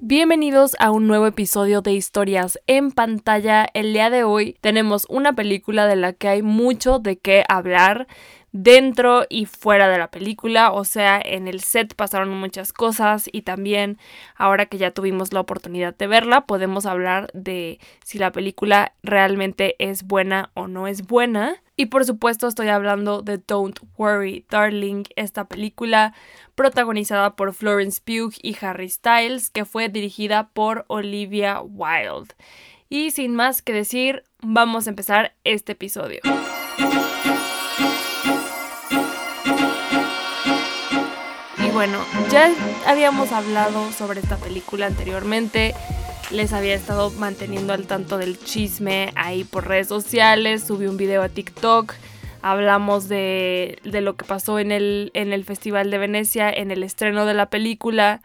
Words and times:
Bienvenidos 0.00 0.76
a 0.78 0.92
un 0.92 1.08
nuevo 1.08 1.26
episodio 1.26 1.82
de 1.82 1.92
Historias 1.92 2.60
en 2.68 2.92
pantalla. 2.92 3.66
El 3.74 3.92
día 3.92 4.10
de 4.10 4.22
hoy 4.22 4.56
tenemos 4.60 5.06
una 5.08 5.32
película 5.32 5.88
de 5.88 5.96
la 5.96 6.12
que 6.12 6.28
hay 6.28 6.42
mucho 6.42 7.00
de 7.00 7.18
qué 7.18 7.42
hablar 7.48 8.06
dentro 8.52 9.24
y 9.28 9.46
fuera 9.46 9.88
de 9.88 9.98
la 9.98 10.10
película, 10.10 10.72
o 10.72 10.84
sea, 10.84 11.20
en 11.24 11.48
el 11.48 11.60
set 11.60 11.94
pasaron 11.94 12.30
muchas 12.30 12.72
cosas 12.72 13.28
y 13.30 13.42
también 13.42 13.98
ahora 14.36 14.66
que 14.66 14.78
ya 14.78 14.90
tuvimos 14.90 15.32
la 15.32 15.40
oportunidad 15.40 15.96
de 15.96 16.06
verla, 16.06 16.46
podemos 16.46 16.86
hablar 16.86 17.30
de 17.32 17.78
si 18.04 18.18
la 18.18 18.32
película 18.32 18.94
realmente 19.02 19.76
es 19.78 20.02
buena 20.02 20.50
o 20.54 20.66
no 20.66 20.86
es 20.86 21.06
buena. 21.06 21.62
Y 21.76 21.86
por 21.86 22.04
supuesto 22.04 22.46
estoy 22.46 22.68
hablando 22.68 23.22
de 23.22 23.38
Don't 23.38 23.80
Worry 23.96 24.44
Darling, 24.50 25.04
esta 25.16 25.44
película 25.48 26.12
protagonizada 26.54 27.36
por 27.36 27.54
Florence 27.54 28.02
Pugh 28.04 28.34
y 28.42 28.54
Harry 28.60 28.90
Styles, 28.90 29.48
que 29.48 29.64
fue 29.64 29.88
dirigida 29.88 30.50
por 30.52 30.84
Olivia 30.88 31.62
Wilde. 31.62 32.34
Y 32.90 33.12
sin 33.12 33.34
más 33.34 33.62
que 33.62 33.72
decir, 33.72 34.24
vamos 34.42 34.86
a 34.86 34.90
empezar 34.90 35.34
este 35.44 35.72
episodio. 35.72 36.20
Bueno, 41.72 41.98
ya 42.30 42.50
habíamos 42.86 43.32
hablado 43.32 43.92
sobre 43.92 44.20
esta 44.20 44.36
película 44.36 44.86
anteriormente. 44.86 45.74
Les 46.30 46.52
había 46.52 46.74
estado 46.74 47.10
manteniendo 47.10 47.72
al 47.72 47.86
tanto 47.86 48.18
del 48.18 48.38
chisme 48.38 49.12
ahí 49.16 49.44
por 49.44 49.66
redes 49.66 49.88
sociales. 49.88 50.64
Subí 50.64 50.86
un 50.86 50.96
video 50.96 51.22
a 51.22 51.28
TikTok. 51.28 51.94
Hablamos 52.42 53.08
de, 53.08 53.78
de 53.84 54.00
lo 54.00 54.16
que 54.16 54.24
pasó 54.24 54.58
en 54.58 54.72
el, 54.72 55.10
en 55.14 55.32
el 55.32 55.44
Festival 55.44 55.90
de 55.90 55.98
Venecia, 55.98 56.50
en 56.50 56.70
el 56.70 56.82
estreno 56.82 57.26
de 57.26 57.34
la 57.34 57.50
película. 57.50 58.22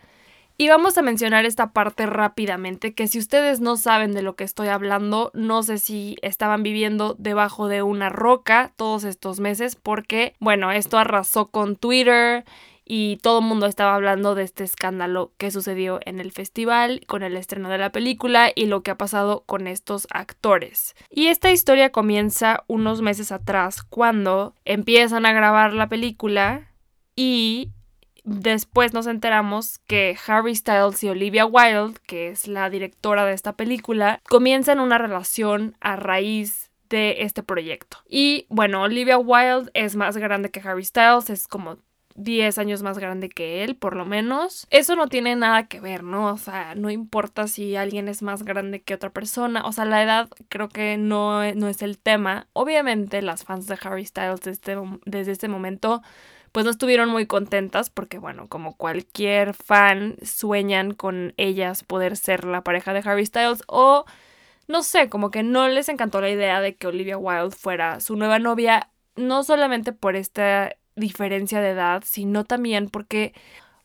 Y 0.58 0.70
vamos 0.70 0.98
a 0.98 1.02
mencionar 1.02 1.45
esta 1.45 1.72
parte 1.73 2.05
rápidamente, 2.05 2.94
que 2.94 3.08
si 3.08 3.20
ustedes 3.20 3.59
no 3.59 3.75
saben 3.75 4.14
de 4.14 4.22
lo 4.22 4.38
que 4.38 4.45
estoy 4.45 4.70
hablando, 4.70 5.30
no 5.33 5.64
sé 5.64 5.80
si 5.80 6.16
estaban 6.22 6.64
viviendo 6.64 7.16
debajo 7.20 7.67
de 7.67 7.81
una 7.81 8.08
roca 8.08 8.72
todos 8.77 9.03
estos 9.03 9.42
meses, 9.42 9.75
porque, 9.75 10.33
bueno, 10.39 10.72
esto 10.72 10.98
arrasó 10.98 11.48
con 11.48 11.75
Twitter 11.75 12.45
y 12.86 13.17
todo 13.17 13.39
el 13.39 13.45
mundo 13.45 13.66
estaba 13.66 13.95
hablando 13.95 14.36
de 14.36 14.44
este 14.44 14.64
escándalo 14.64 15.31
que 15.38 15.52
sucedió 15.52 16.00
en 16.05 16.19
el 16.19 16.31
festival 16.31 17.02
con 17.08 17.23
el 17.23 17.36
estreno 17.36 17.69
de 17.69 17.80
la 17.80 17.92
película 17.92 18.52
y 18.53 18.67
lo 18.67 18.83
que 18.83 18.92
ha 18.92 18.97
pasado 18.97 19.44
con 19.45 19.67
estos 19.67 20.08
actores. 20.11 20.95
Y 21.09 21.27
esta 21.27 21.52
historia 21.52 21.92
comienza 21.92 22.64
unos 22.67 23.02
meses 23.02 23.31
atrás 23.31 23.83
cuando 23.83 24.53
empiezan 24.66 25.25
a 25.25 25.33
grabar 25.33 25.73
la 25.73 25.89
película 25.89 26.69
y 27.16 27.72
después 28.23 28.94
nos 28.94 29.08
enteramos 29.08 29.80
que 29.80 30.17
Harry 30.27 30.55
Styles 30.55 31.03
y 31.03 31.09
Olivia 31.09 31.45
Wilde, 31.45 31.99
que 32.05 32.30
es 32.30 32.47
la 32.47 32.70
directora 32.70 33.25
de 33.25 33.33
esta 33.33 33.53
película, 33.53 34.22
comienzan 34.27 34.80
una 34.80 34.97
relación 34.97 35.75
a 35.80 35.95
raíz 35.95 36.72
de 36.89 37.17
este 37.20 37.42
proyecto. 37.42 37.97
Y 38.08 38.45
bueno, 38.49 38.83
Olivia 38.83 39.17
Wilde 39.17 39.72
es 39.73 39.95
más 39.95 40.17
grande 40.17 40.52
que 40.52 40.59
Harry 40.59 40.86
Styles, 40.86 41.30
es 41.30 41.47
como 41.47 41.77
10 42.16 42.58
años 42.58 42.81
más 42.81 42.97
grande 42.97 43.30
que 43.30 43.63
él, 43.63 43.75
por 43.75 43.95
lo 43.95 44.05
menos. 44.05 44.67
Eso 44.69 44.95
no 44.95 45.08
tiene 45.08 45.35
nada 45.35 45.67
que 45.67 45.80
ver, 45.80 46.03
¿no? 46.03 46.33
O 46.33 46.38
sea, 46.38 46.73
no 46.75 46.89
importa 46.89 47.47
si 47.47 47.75
alguien 47.75 48.08
es 48.08 48.21
más 48.21 48.44
grande 48.44 48.81
que 48.81 48.94
otra 48.94 49.11
persona. 49.11 49.63
O 49.66 49.71
sea, 49.71 49.85
la 49.85 50.02
edad 50.02 50.30
creo 50.49 50.69
que 50.69 50.97
no, 50.97 51.53
no 51.53 51.67
es 51.67 51.81
el 51.81 51.97
tema. 51.97 52.47
Obviamente 52.53 53.21
las 53.21 53.43
fans 53.43 53.67
de 53.67 53.77
Harry 53.81 54.05
Styles 54.05 54.41
desde 54.41 54.52
este, 54.52 54.77
desde 55.05 55.31
este 55.33 55.47
momento 55.47 56.02
pues 56.52 56.63
no 56.63 56.71
estuvieron 56.71 57.09
muy 57.09 57.25
contentas 57.25 57.89
porque 57.89 58.17
bueno, 58.17 58.47
como 58.47 58.77
cualquier 58.77 59.53
fan 59.53 60.16
sueñan 60.23 60.93
con 60.93 61.33
ellas 61.36 61.83
poder 61.83 62.16
ser 62.16 62.45
la 62.45 62.63
pareja 62.63 62.93
de 62.93 63.02
Harry 63.03 63.25
Styles 63.25 63.61
o 63.67 64.05
no 64.69 64.81
sé, 64.81 65.09
como 65.09 65.31
que 65.31 65.43
no 65.43 65.67
les 65.67 65.89
encantó 65.89 66.21
la 66.21 66.30
idea 66.30 66.61
de 66.61 66.75
que 66.75 66.87
Olivia 66.87 67.17
Wilde 67.17 67.54
fuera 67.54 67.99
su 67.99 68.15
nueva 68.15 68.39
novia, 68.39 68.89
no 69.17 69.43
solamente 69.43 69.92
por 69.92 70.15
esta 70.15 70.77
diferencia 70.95 71.61
de 71.61 71.70
edad, 71.70 72.04
sino 72.06 72.44
también 72.44 72.89
porque 72.89 73.33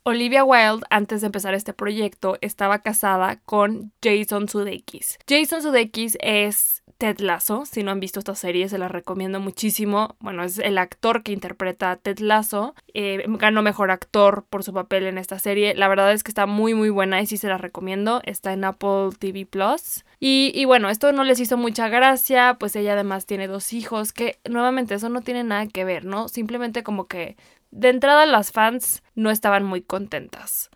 Olivia 0.03 0.45
Wilde, 0.45 0.87
antes 0.91 1.21
de 1.21 1.27
empezar 1.27 1.55
este 1.55 1.73
proyecto, 1.73 2.39
estaba 2.41 2.81
casada 2.81 3.41
con 3.45 3.93
Jason 4.03 4.49
Sudeikis. 4.49 5.19
Jason 5.29 5.63
Sudeikis 5.63 6.17
es 6.21 6.80
Ted 7.01 7.21
Lasso. 7.21 7.65
Si 7.65 7.83
no 7.83 7.93
han 7.93 7.99
visto 7.99 8.19
esta 8.19 8.35
serie, 8.35 8.69
se 8.69 8.77
la 8.77 8.87
recomiendo 8.87 9.41
muchísimo. 9.41 10.17
Bueno, 10.21 10.45
es 10.45 10.59
el 10.59 10.77
actor 10.77 11.23
que 11.23 11.33
interpreta 11.33 11.91
a 11.91 11.97
Ted 11.97 12.19
Lasso. 12.19 12.75
Eh, 12.93 13.25
ganó 13.27 13.63
mejor 13.63 13.91
actor 13.91 14.45
por 14.51 14.63
su 14.63 14.75
papel 14.75 15.07
en 15.07 15.17
esta 15.17 15.39
serie. 15.39 15.75
La 15.75 15.89
verdad 15.89 16.13
es 16.13 16.23
que 16.23 16.31
está 16.31 16.45
muy, 16.45 16.75
muy 16.75 16.91
buena 16.91 17.23
y 17.23 17.27
sí 17.27 17.39
se 17.39 17.49
la 17.49 17.57
recomiendo. 17.57 18.21
Está 18.25 18.53
en 18.53 18.65
Apple 18.65 19.09
TV 19.19 19.47
Plus. 19.47 20.05
Y, 20.21 20.53
y 20.55 20.67
bueno, 20.67 20.91
esto 20.91 21.11
no 21.13 21.25
les 21.25 21.41
hizo 21.41 21.57
mucha 21.57 21.89
gracia, 21.89 22.59
pues 22.61 22.77
ella 22.77 22.93
además 22.93 23.25
tiene 23.25 23.49
dos 23.49 23.73
hijos, 23.73 24.13
que 24.13 24.39
nuevamente 24.47 24.95
eso 24.95 25.09
no 25.09 25.23
tiene 25.23 25.43
nada 25.43 25.67
que 25.69 25.87
ver, 25.87 26.05
¿no? 26.05 26.29
Simplemente 26.29 26.83
como 26.83 27.07
que 27.07 27.39
de 27.71 27.89
entrada 27.89 28.27
las 28.27 28.53
fans 28.53 29.03
no 29.15 29.31
estaban 29.31 29.65
muy 29.65 29.81
contentas. 29.81 30.69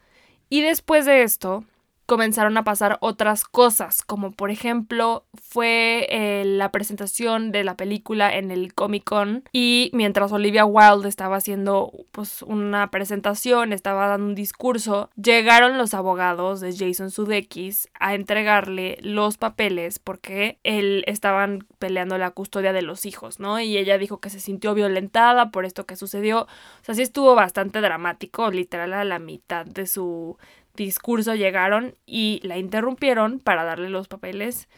Y 0.49 0.63
después 0.63 1.05
de 1.05 1.23
esto, 1.23 1.65
comenzaron 2.07 2.57
a 2.57 2.65
pasar 2.65 2.99
otras 3.01 3.45
cosas, 3.45 4.03
como 4.03 4.33
por 4.33 4.51
ejemplo 4.51 5.25
fue 5.35 6.07
eh, 6.11 6.45
la 6.45 6.71
presentación 6.71 7.53
de 7.53 7.65
la 7.65 7.77
película 7.77 8.37
en 8.37 8.51
el 8.51 8.75
Comic 8.75 9.05
Con 9.05 9.45
y 9.53 9.91
mientras 9.93 10.33
Olivia 10.33 10.65
Wilde 10.65 11.09
estaba 11.09 11.37
haciendo 11.37 11.93
pues 12.13 12.43
una 12.43 12.91
presentación, 12.91 13.73
estaba 13.73 14.09
dando 14.09 14.27
un 14.27 14.35
discurso, 14.35 15.11
llegaron 15.17 15.79
los 15.79 15.95
abogados 15.95 16.61
de 16.61 16.77
Jason 16.77 17.11
Sudeikis 17.11 17.89
a 17.99 18.15
entregarle 18.15 18.99
los 19.01 19.39
papeles 19.39 19.99
porque 19.99 20.59
él 20.63 21.05
estaban 21.07 21.67
peleando 21.79 22.19
la 22.19 22.31
custodia 22.31 22.73
de 22.73 22.83
los 22.83 23.07
hijos, 23.07 23.41
¿no? 23.41 23.61
Y 23.61 23.79
ella 23.79 23.99
dijo 23.99 24.21
que 24.21 24.31
se 24.31 24.41
sintió 24.41 24.75
violentada 24.75 25.51
por 25.51 25.65
esto 25.65 25.87
que 25.87 25.97
sucedió. 25.97 26.43
O 26.43 26.85
sea, 26.85 26.95
sí 26.95 27.03
estuvo 27.03 27.35
bastante 27.35 27.81
dramático, 27.81 28.51
literal 28.51 28.93
a 28.93 29.05
la 29.05 29.19
mitad 29.19 29.67
de 29.67 29.87
su 29.87 30.37
discurso 30.75 31.35
llegaron 31.35 31.95
y 32.07 32.41
la 32.43 32.59
interrumpieron 32.59 33.39
para 33.39 33.65
darle 33.65 33.91
los 33.91 34.09
papeles. 34.09 34.69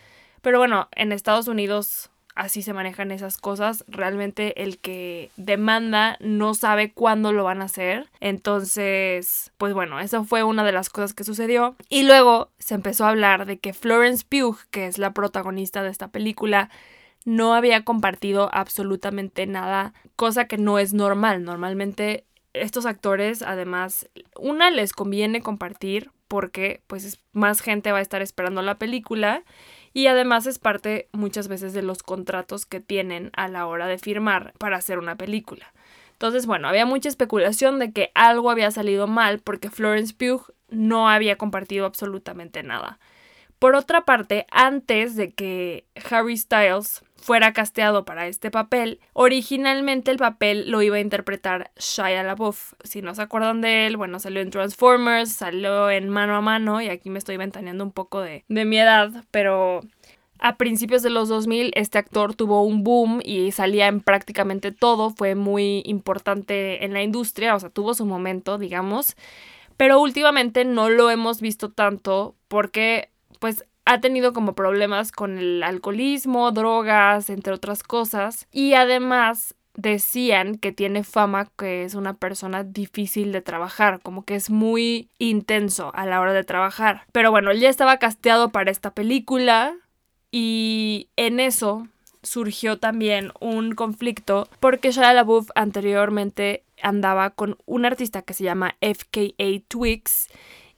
Pero 0.42 0.58
bueno, 0.58 0.88
en 0.92 1.12
Estados 1.12 1.48
Unidos 1.48 2.10
así 2.36 2.62
se 2.62 2.72
manejan 2.72 3.10
esas 3.10 3.38
cosas. 3.38 3.84
Realmente 3.88 4.62
el 4.62 4.78
que 4.78 5.30
demanda 5.36 6.16
no 6.20 6.54
sabe 6.54 6.92
cuándo 6.92 7.32
lo 7.32 7.42
van 7.42 7.62
a 7.62 7.64
hacer. 7.64 8.08
Entonces, 8.20 9.52
pues 9.56 9.74
bueno, 9.74 9.98
eso 9.98 10.22
fue 10.24 10.44
una 10.44 10.62
de 10.62 10.72
las 10.72 10.88
cosas 10.88 11.14
que 11.14 11.24
sucedió. 11.24 11.74
Y 11.88 12.04
luego 12.04 12.50
se 12.58 12.74
empezó 12.74 13.06
a 13.06 13.08
hablar 13.08 13.46
de 13.46 13.58
que 13.58 13.72
Florence 13.72 14.24
Pugh, 14.28 14.58
que 14.70 14.86
es 14.86 14.98
la 14.98 15.12
protagonista 15.12 15.82
de 15.82 15.90
esta 15.90 16.08
película, 16.08 16.70
no 17.24 17.54
había 17.54 17.84
compartido 17.84 18.48
absolutamente 18.52 19.46
nada, 19.46 19.94
cosa 20.14 20.46
que 20.46 20.58
no 20.58 20.78
es 20.78 20.94
normal. 20.94 21.42
Normalmente 21.42 22.24
estos 22.62 22.86
actores, 22.86 23.42
además, 23.42 24.08
una 24.38 24.70
les 24.70 24.92
conviene 24.92 25.40
compartir 25.40 26.10
porque 26.28 26.82
pues 26.86 27.20
más 27.32 27.60
gente 27.60 27.92
va 27.92 27.98
a 27.98 28.02
estar 28.02 28.22
esperando 28.22 28.62
la 28.62 28.78
película 28.78 29.44
y 29.92 30.08
además 30.08 30.46
es 30.46 30.58
parte 30.58 31.08
muchas 31.12 31.48
veces 31.48 31.72
de 31.72 31.82
los 31.82 32.02
contratos 32.02 32.66
que 32.66 32.80
tienen 32.80 33.30
a 33.34 33.48
la 33.48 33.66
hora 33.66 33.86
de 33.86 33.98
firmar 33.98 34.52
para 34.58 34.76
hacer 34.76 34.98
una 34.98 35.16
película. 35.16 35.72
Entonces, 36.12 36.46
bueno, 36.46 36.68
había 36.68 36.86
mucha 36.86 37.08
especulación 37.08 37.78
de 37.78 37.92
que 37.92 38.10
algo 38.14 38.50
había 38.50 38.70
salido 38.70 39.06
mal 39.06 39.38
porque 39.38 39.70
Florence 39.70 40.14
Pugh 40.14 40.52
no 40.68 41.08
había 41.08 41.36
compartido 41.36 41.86
absolutamente 41.86 42.62
nada. 42.62 42.98
Por 43.58 43.74
otra 43.74 44.04
parte, 44.04 44.46
antes 44.50 45.16
de 45.16 45.32
que 45.32 45.86
Harry 46.10 46.36
Styles 46.36 47.02
fuera 47.26 47.52
casteado 47.52 48.04
para 48.04 48.28
este 48.28 48.52
papel, 48.52 49.00
originalmente 49.12 50.12
el 50.12 50.16
papel 50.16 50.70
lo 50.70 50.80
iba 50.80 50.98
a 50.98 51.00
interpretar 51.00 51.72
Shia 51.76 52.22
LaBeouf. 52.22 52.74
Si 52.84 53.02
no 53.02 53.16
se 53.16 53.22
acuerdan 53.22 53.60
de 53.60 53.88
él, 53.88 53.96
bueno, 53.96 54.20
salió 54.20 54.40
en 54.40 54.50
Transformers, 54.50 55.32
salió 55.32 55.90
en 55.90 56.08
Mano 56.08 56.36
a 56.36 56.40
Mano 56.40 56.80
y 56.80 56.88
aquí 56.88 57.10
me 57.10 57.18
estoy 57.18 57.36
ventaneando 57.36 57.82
un 57.82 57.90
poco 57.90 58.20
de, 58.20 58.44
de 58.46 58.64
mi 58.64 58.78
edad, 58.78 59.24
pero 59.32 59.80
a 60.38 60.56
principios 60.56 61.02
de 61.02 61.10
los 61.10 61.28
2000 61.28 61.72
este 61.74 61.98
actor 61.98 62.36
tuvo 62.36 62.62
un 62.62 62.84
boom 62.84 63.20
y 63.24 63.50
salía 63.50 63.88
en 63.88 64.02
prácticamente 64.02 64.70
todo, 64.70 65.10
fue 65.10 65.34
muy 65.34 65.82
importante 65.84 66.84
en 66.84 66.92
la 66.92 67.02
industria, 67.02 67.56
o 67.56 67.58
sea, 67.58 67.70
tuvo 67.70 67.94
su 67.94 68.06
momento, 68.06 68.56
digamos, 68.56 69.16
pero 69.76 70.00
últimamente 70.00 70.64
no 70.64 70.90
lo 70.90 71.10
hemos 71.10 71.40
visto 71.40 71.72
tanto 71.72 72.36
porque 72.46 73.10
pues 73.40 73.64
ha 73.86 74.00
tenido 74.00 74.32
como 74.32 74.54
problemas 74.54 75.12
con 75.12 75.38
el 75.38 75.62
alcoholismo, 75.62 76.50
drogas, 76.52 77.30
entre 77.30 77.54
otras 77.54 77.82
cosas. 77.82 78.46
Y 78.52 78.74
además 78.74 79.54
decían 79.76 80.56
que 80.56 80.72
tiene 80.72 81.04
fama 81.04 81.50
que 81.56 81.84
es 81.84 81.94
una 81.94 82.14
persona 82.14 82.64
difícil 82.64 83.32
de 83.32 83.42
trabajar, 83.42 84.00
como 84.02 84.24
que 84.24 84.34
es 84.34 84.50
muy 84.50 85.08
intenso 85.18 85.92
a 85.94 86.04
la 86.04 86.20
hora 86.20 86.32
de 86.32 86.44
trabajar. 86.44 87.04
Pero 87.12 87.30
bueno, 87.30 87.50
él 87.50 87.60
ya 87.60 87.68
estaba 87.68 87.98
casteado 87.98 88.50
para 88.50 88.70
esta 88.70 88.92
película 88.92 89.74
y 90.32 91.08
en 91.16 91.40
eso 91.40 91.86
surgió 92.22 92.78
también 92.78 93.30
un 93.40 93.74
conflicto 93.74 94.48
porque 94.58 94.90
Shia 94.90 95.12
LaBeouf 95.12 95.50
anteriormente 95.54 96.64
andaba 96.82 97.30
con 97.30 97.56
un 97.66 97.84
artista 97.84 98.22
que 98.22 98.34
se 98.34 98.44
llama 98.44 98.74
FKA 98.80 99.62
Twigs 99.68 100.28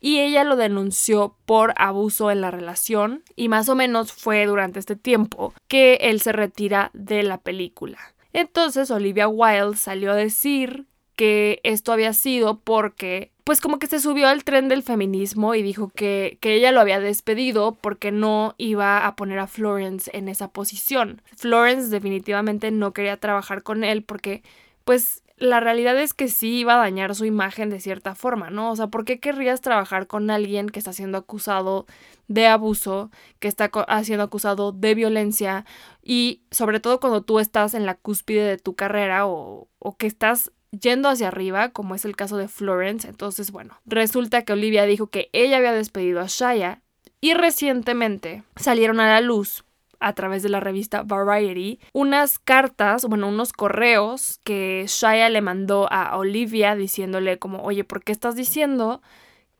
y 0.00 0.20
ella 0.20 0.44
lo 0.44 0.56
denunció 0.56 1.34
por 1.46 1.74
abuso 1.76 2.30
en 2.30 2.40
la 2.40 2.50
relación 2.50 3.22
y 3.36 3.48
más 3.48 3.68
o 3.68 3.74
menos 3.74 4.12
fue 4.12 4.46
durante 4.46 4.78
este 4.78 4.96
tiempo 4.96 5.54
que 5.66 5.94
él 6.02 6.20
se 6.20 6.32
retira 6.32 6.90
de 6.92 7.22
la 7.22 7.38
película. 7.38 7.98
Entonces 8.32 8.90
Olivia 8.90 9.28
Wilde 9.28 9.76
salió 9.76 10.12
a 10.12 10.16
decir 10.16 10.86
que 11.16 11.60
esto 11.64 11.92
había 11.92 12.12
sido 12.12 12.60
porque 12.60 13.32
pues 13.42 13.60
como 13.60 13.78
que 13.78 13.86
se 13.86 13.98
subió 13.98 14.28
al 14.28 14.44
tren 14.44 14.68
del 14.68 14.82
feminismo 14.82 15.54
y 15.54 15.62
dijo 15.62 15.88
que, 15.88 16.36
que, 16.40 16.54
ella 16.54 16.70
lo 16.70 16.80
había 16.80 17.00
despedido 17.00 17.76
porque 17.80 18.12
no 18.12 18.54
iba 18.58 19.06
a 19.06 19.16
poner 19.16 19.38
a 19.38 19.46
Florence 19.46 20.10
en 20.12 20.28
esa 20.28 20.48
posición. 20.48 21.22
Florence 21.34 21.88
definitivamente 21.88 22.70
no 22.70 22.92
quería 22.92 23.16
trabajar 23.16 23.62
con 23.62 23.84
él 23.84 24.04
porque 24.04 24.42
pues 24.84 25.22
la 25.40 25.60
realidad 25.60 25.98
es 25.98 26.14
que 26.14 26.28
sí 26.28 26.58
iba 26.58 26.74
a 26.74 26.78
dañar 26.78 27.14
su 27.14 27.24
imagen 27.24 27.70
de 27.70 27.80
cierta 27.80 28.14
forma, 28.14 28.50
¿no? 28.50 28.70
O 28.70 28.76
sea, 28.76 28.88
¿por 28.88 29.04
qué 29.04 29.20
querrías 29.20 29.60
trabajar 29.60 30.06
con 30.06 30.30
alguien 30.30 30.68
que 30.68 30.78
está 30.78 30.92
siendo 30.92 31.18
acusado 31.18 31.86
de 32.26 32.46
abuso, 32.46 33.10
que 33.38 33.48
está 33.48 33.70
siendo 34.02 34.24
acusado 34.24 34.72
de 34.72 34.94
violencia 34.94 35.64
y 36.02 36.42
sobre 36.50 36.80
todo 36.80 37.00
cuando 37.00 37.22
tú 37.22 37.38
estás 37.38 37.74
en 37.74 37.86
la 37.86 37.94
cúspide 37.94 38.44
de 38.44 38.58
tu 38.58 38.74
carrera 38.74 39.26
o, 39.26 39.68
o 39.78 39.96
que 39.96 40.06
estás 40.06 40.52
yendo 40.70 41.08
hacia 41.08 41.28
arriba, 41.28 41.70
como 41.70 41.94
es 41.94 42.04
el 42.04 42.16
caso 42.16 42.36
de 42.36 42.48
Florence? 42.48 43.08
Entonces, 43.08 43.50
bueno, 43.50 43.78
resulta 43.86 44.42
que 44.42 44.52
Olivia 44.52 44.84
dijo 44.84 45.06
que 45.06 45.30
ella 45.32 45.56
había 45.56 45.72
despedido 45.72 46.20
a 46.20 46.26
Shaya 46.26 46.82
y 47.20 47.34
recientemente 47.34 48.44
salieron 48.56 49.00
a 49.00 49.08
la 49.08 49.20
luz 49.20 49.64
a 50.00 50.12
través 50.12 50.42
de 50.42 50.48
la 50.48 50.60
revista 50.60 51.02
Variety 51.02 51.80
unas 51.92 52.38
cartas, 52.38 53.04
bueno, 53.04 53.28
unos 53.28 53.52
correos 53.52 54.40
que 54.44 54.84
Shaya 54.86 55.28
le 55.28 55.40
mandó 55.40 55.88
a 55.92 56.16
Olivia 56.16 56.74
diciéndole 56.74 57.38
como, 57.38 57.62
oye, 57.62 57.84
¿por 57.84 58.02
qué 58.02 58.12
estás 58.12 58.36
diciendo 58.36 59.02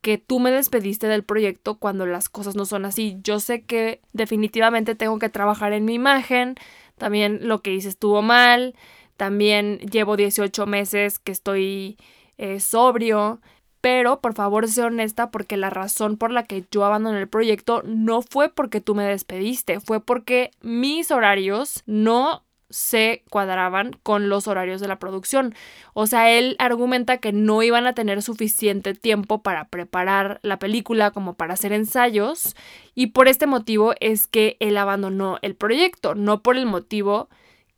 que 0.01 0.19
tú 0.19 0.39
me 0.39 0.51
despediste 0.51 1.09
del 1.09 1.25
proyecto 1.25 1.79
cuando 1.79 2.07
las 2.07 2.29
cosas 2.29 2.55
no 2.55 2.65
son 2.65 2.85
así? 2.85 3.19
Yo 3.23 3.41
sé 3.41 3.65
que 3.65 4.01
definitivamente 4.13 4.95
tengo 4.95 5.19
que 5.19 5.29
trabajar 5.29 5.73
en 5.73 5.85
mi 5.85 5.95
imagen, 5.95 6.55
también 6.97 7.41
lo 7.49 7.63
que 7.63 7.75
hice 7.75 7.89
estuvo 7.89 8.23
mal, 8.23 8.75
también 9.17 9.79
llevo 9.79 10.17
18 10.17 10.67
meses 10.67 11.19
que 11.19 11.33
estoy 11.33 11.99
eh, 12.37 12.61
sobrio 12.61 13.41
pero 13.81 14.21
por 14.21 14.35
favor 14.35 14.69
sé 14.69 14.83
honesta 14.83 15.31
porque 15.31 15.57
la 15.57 15.71
razón 15.71 16.17
por 16.17 16.33
la 16.33 16.45
que 16.45 16.65
yo 16.71 16.85
abandoné 16.85 17.21
el 17.21 17.29
proyecto 17.29 17.83
no 17.85 18.23
fue 18.23 18.49
porque 18.49 18.81
tú 18.81 18.95
me 18.95 19.05
despediste, 19.05 19.81
fue 19.81 20.01
porque 20.01 20.51
mis 20.61 21.11
horarios 21.11 21.83
no 21.87 22.45
se 22.71 23.23
cuadraban 23.31 23.93
con 24.03 24.29
los 24.29 24.47
horarios 24.47 24.81
de 24.81 24.89
la 24.89 24.99
producción. 24.99 25.55
O 25.95 26.07
sea, 26.07 26.31
él 26.31 26.55
argumenta 26.59 27.19
que 27.19 27.33
no 27.33 27.63
iban 27.63 27.87
a 27.87 27.95
tener 27.95 28.23
suficiente 28.23 28.95
tiempo 28.95 29.43
para 29.43 29.69
preparar 29.69 30.39
la 30.43 30.59
película 30.59 31.11
como 31.11 31.35
para 31.35 31.55
hacer 31.55 31.73
ensayos 31.73 32.57
y 32.95 33.09
por 33.09 33.29
este 33.29 33.47
motivo 33.47 33.95
es 34.01 34.27
que 34.27 34.57
él 34.61 34.77
abandonó 34.77 35.39
el 35.43 35.55
proyecto, 35.55 36.15
no 36.15 36.43
por 36.43 36.57
el 36.57 36.67
motivo 36.67 37.29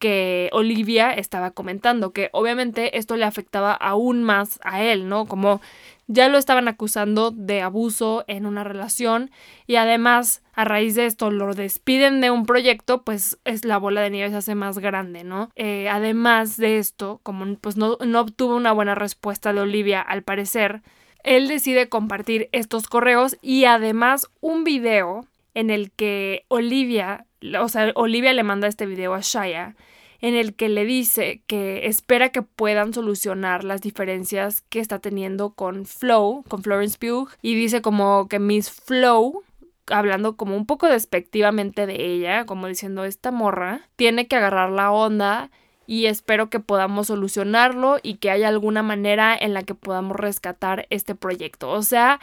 que 0.00 0.48
Olivia 0.52 1.12
estaba 1.12 1.50
comentando, 1.52 2.12
que 2.12 2.30
obviamente 2.32 2.98
esto 2.98 3.16
le 3.16 3.26
afectaba 3.26 3.72
aún 3.72 4.24
más 4.24 4.58
a 4.64 4.82
él, 4.82 5.08
¿no? 5.08 5.26
Como 5.26 5.60
ya 6.06 6.28
lo 6.28 6.38
estaban 6.38 6.66
acusando 6.66 7.30
de 7.30 7.60
abuso 7.60 8.24
en 8.26 8.46
una 8.46 8.64
relación 8.64 9.30
y 9.66 9.76
además 9.76 10.42
a 10.54 10.64
raíz 10.64 10.94
de 10.94 11.04
esto 11.04 11.30
lo 11.30 11.54
despiden 11.54 12.22
de 12.22 12.30
un 12.30 12.46
proyecto, 12.46 13.02
pues 13.02 13.38
es 13.44 13.64
la 13.66 13.76
bola 13.76 14.00
de 14.00 14.10
nieve 14.10 14.30
se 14.30 14.36
hace 14.36 14.54
más 14.54 14.78
grande, 14.78 15.22
¿no? 15.22 15.50
Eh, 15.54 15.88
además 15.90 16.56
de 16.56 16.78
esto, 16.78 17.20
como 17.22 17.54
pues 17.56 17.76
no, 17.76 17.98
no 18.04 18.20
obtuvo 18.20 18.56
una 18.56 18.72
buena 18.72 18.94
respuesta 18.94 19.52
de 19.52 19.60
Olivia 19.60 20.00
al 20.00 20.22
parecer, 20.22 20.80
él 21.24 21.46
decide 21.46 21.90
compartir 21.90 22.48
estos 22.52 22.88
correos 22.88 23.36
y 23.42 23.66
además 23.66 24.28
un 24.40 24.64
video 24.64 25.26
en 25.52 25.68
el 25.68 25.90
que 25.92 26.46
Olivia, 26.48 27.26
o 27.60 27.68
sea, 27.68 27.92
Olivia 27.94 28.32
le 28.32 28.44
manda 28.44 28.66
este 28.66 28.86
video 28.86 29.12
a 29.12 29.20
Shaya 29.20 29.76
en 30.20 30.34
el 30.34 30.54
que 30.54 30.68
le 30.68 30.84
dice 30.84 31.42
que 31.46 31.86
espera 31.86 32.30
que 32.30 32.42
puedan 32.42 32.92
solucionar 32.92 33.64
las 33.64 33.80
diferencias 33.80 34.62
que 34.62 34.80
está 34.80 34.98
teniendo 34.98 35.50
con 35.50 35.86
Flow, 35.86 36.44
con 36.48 36.62
Florence 36.62 36.98
Pugh, 36.98 37.28
y 37.42 37.54
dice 37.54 37.82
como 37.82 38.28
que 38.28 38.38
Miss 38.38 38.70
Flow 38.70 39.42
hablando 39.90 40.36
como 40.36 40.56
un 40.56 40.66
poco 40.66 40.86
despectivamente 40.86 41.86
de 41.86 42.04
ella, 42.04 42.46
como 42.46 42.66
diciendo 42.66 43.04
esta 43.04 43.30
morra, 43.30 43.80
tiene 43.96 44.26
que 44.26 44.36
agarrar 44.36 44.70
la 44.70 44.92
onda 44.92 45.50
y 45.86 46.06
espero 46.06 46.50
que 46.50 46.60
podamos 46.60 47.08
solucionarlo 47.08 47.98
y 48.02 48.14
que 48.14 48.30
haya 48.30 48.48
alguna 48.48 48.82
manera 48.82 49.36
en 49.36 49.54
la 49.54 49.64
que 49.64 49.74
podamos 49.74 50.16
rescatar 50.16 50.86
este 50.90 51.14
proyecto. 51.14 51.70
O 51.70 51.82
sea, 51.82 52.20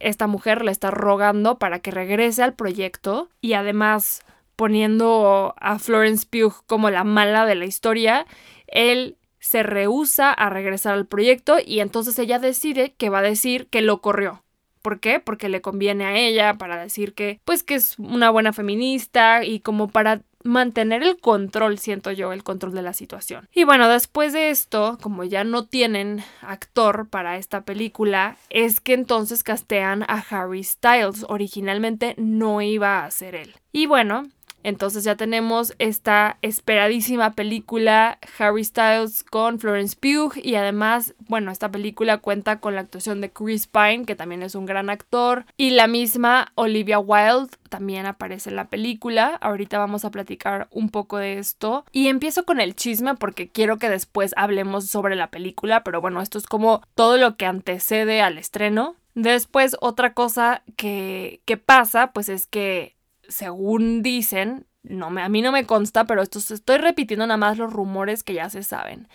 esta 0.00 0.26
mujer 0.26 0.64
le 0.64 0.72
está 0.72 0.90
rogando 0.90 1.58
para 1.58 1.78
que 1.78 1.92
regrese 1.92 2.42
al 2.42 2.54
proyecto 2.54 3.28
y 3.40 3.52
además 3.52 4.24
poniendo 4.56 5.54
a 5.58 5.78
Florence 5.78 6.26
Pugh 6.30 6.64
como 6.66 6.90
la 6.90 7.04
mala 7.04 7.46
de 7.46 7.54
la 7.54 7.66
historia, 7.66 8.26
él 8.66 9.16
se 9.40 9.62
rehúsa 9.62 10.32
a 10.32 10.48
regresar 10.48 10.94
al 10.94 11.06
proyecto 11.06 11.56
y 11.64 11.80
entonces 11.80 12.18
ella 12.18 12.38
decide 12.38 12.94
que 12.96 13.10
va 13.10 13.18
a 13.18 13.22
decir 13.22 13.66
que 13.68 13.82
lo 13.82 14.00
corrió. 14.00 14.42
¿Por 14.80 15.00
qué? 15.00 15.20
Porque 15.20 15.48
le 15.48 15.62
conviene 15.62 16.04
a 16.04 16.16
ella 16.16 16.54
para 16.54 16.80
decir 16.80 17.14
que 17.14 17.40
pues 17.44 17.62
que 17.62 17.74
es 17.74 17.98
una 17.98 18.30
buena 18.30 18.52
feminista 18.52 19.44
y 19.44 19.60
como 19.60 19.88
para 19.88 20.22
mantener 20.44 21.02
el 21.02 21.18
control, 21.18 21.78
siento 21.78 22.12
yo, 22.12 22.32
el 22.32 22.44
control 22.44 22.74
de 22.74 22.82
la 22.82 22.92
situación. 22.92 23.48
Y 23.52 23.64
bueno, 23.64 23.88
después 23.88 24.32
de 24.32 24.50
esto, 24.50 24.98
como 25.00 25.24
ya 25.24 25.42
no 25.42 25.66
tienen 25.66 26.22
actor 26.42 27.08
para 27.08 27.38
esta 27.38 27.62
película, 27.62 28.36
es 28.50 28.80
que 28.80 28.92
entonces 28.92 29.42
castean 29.42 30.04
a 30.04 30.24
Harry 30.30 30.62
Styles. 30.62 31.24
Originalmente 31.28 32.14
no 32.18 32.60
iba 32.60 33.04
a 33.04 33.10
ser 33.10 33.34
él. 33.34 33.54
Y 33.72 33.86
bueno, 33.86 34.24
entonces 34.64 35.04
ya 35.04 35.14
tenemos 35.14 35.74
esta 35.78 36.38
esperadísima 36.42 37.34
película 37.34 38.18
Harry 38.38 38.64
Styles 38.64 39.22
con 39.22 39.60
Florence 39.60 39.94
Pugh 39.94 40.32
y 40.42 40.56
además, 40.56 41.14
bueno, 41.28 41.52
esta 41.52 41.70
película 41.70 42.18
cuenta 42.18 42.58
con 42.60 42.74
la 42.74 42.80
actuación 42.80 43.20
de 43.20 43.30
Chris 43.30 43.66
Pine, 43.66 44.06
que 44.06 44.16
también 44.16 44.42
es 44.42 44.54
un 44.54 44.64
gran 44.64 44.88
actor, 44.88 45.44
y 45.58 45.70
la 45.70 45.86
misma 45.86 46.50
Olivia 46.54 46.98
Wilde 46.98 47.56
también 47.68 48.06
aparece 48.06 48.50
en 48.50 48.56
la 48.56 48.68
película. 48.68 49.36
Ahorita 49.40 49.78
vamos 49.78 50.04
a 50.04 50.10
platicar 50.10 50.68
un 50.70 50.88
poco 50.88 51.18
de 51.18 51.38
esto. 51.38 51.84
Y 51.92 52.08
empiezo 52.08 52.44
con 52.44 52.60
el 52.60 52.74
chisme 52.74 53.16
porque 53.16 53.50
quiero 53.50 53.78
que 53.78 53.90
después 53.90 54.32
hablemos 54.36 54.86
sobre 54.86 55.14
la 55.14 55.30
película, 55.30 55.84
pero 55.84 56.00
bueno, 56.00 56.22
esto 56.22 56.38
es 56.38 56.46
como 56.46 56.82
todo 56.94 57.18
lo 57.18 57.36
que 57.36 57.46
antecede 57.46 58.22
al 58.22 58.38
estreno. 58.38 58.96
Después, 59.14 59.76
otra 59.80 60.14
cosa 60.14 60.62
que, 60.76 61.40
que 61.44 61.56
pasa, 61.56 62.12
pues 62.12 62.28
es 62.28 62.46
que 62.46 62.93
según 63.28 64.02
dicen, 64.02 64.66
no 64.82 65.10
me, 65.10 65.22
a 65.22 65.28
mí 65.28 65.42
no 65.42 65.52
me 65.52 65.66
consta, 65.66 66.04
pero 66.04 66.22
esto 66.22 66.38
estoy 66.38 66.78
repitiendo 66.78 67.26
nada 67.26 67.38
más 67.38 67.58
los 67.58 67.72
rumores 67.72 68.22
que 68.22 68.34
ya 68.34 68.50
se 68.50 68.62
saben. 68.62 69.08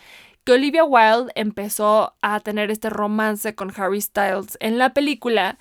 Que 0.43 0.53
Olivia 0.53 0.83
Wilde 0.83 1.31
empezó 1.35 2.15
a 2.21 2.39
tener 2.39 2.71
este 2.71 2.89
romance 2.89 3.55
con 3.55 3.71
Harry 3.75 4.01
Styles 4.01 4.57
en 4.61 4.77
la 4.77 4.93
película 4.93 5.59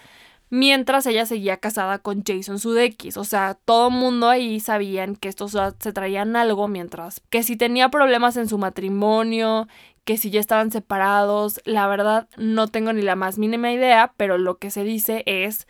mientras 0.50 1.06
ella 1.06 1.26
seguía 1.26 1.58
casada 1.58 1.98
con 1.98 2.22
Jason 2.26 2.58
Sudeikis. 2.58 3.16
O 3.16 3.24
sea, 3.24 3.54
todo 3.64 3.88
el 3.88 3.94
mundo 3.94 4.28
ahí 4.28 4.60
sabían 4.60 5.16
que 5.16 5.28
estos 5.28 5.56
se 5.78 5.92
traían 5.92 6.36
algo 6.36 6.68
mientras 6.68 7.20
que 7.30 7.42
si 7.42 7.56
tenía 7.56 7.90
problemas 7.90 8.36
en 8.36 8.48
su 8.48 8.58
matrimonio, 8.58 9.68
que 10.04 10.16
si 10.16 10.30
ya 10.30 10.40
estaban 10.40 10.70
separados, 10.70 11.60
la 11.64 11.86
verdad 11.86 12.28
no 12.36 12.68
tengo 12.68 12.92
ni 12.92 13.02
la 13.02 13.16
más 13.16 13.38
mínima 13.38 13.72
idea, 13.72 14.14
pero 14.16 14.38
lo 14.38 14.58
que 14.58 14.70
se 14.70 14.84
dice 14.84 15.22
es 15.26 15.66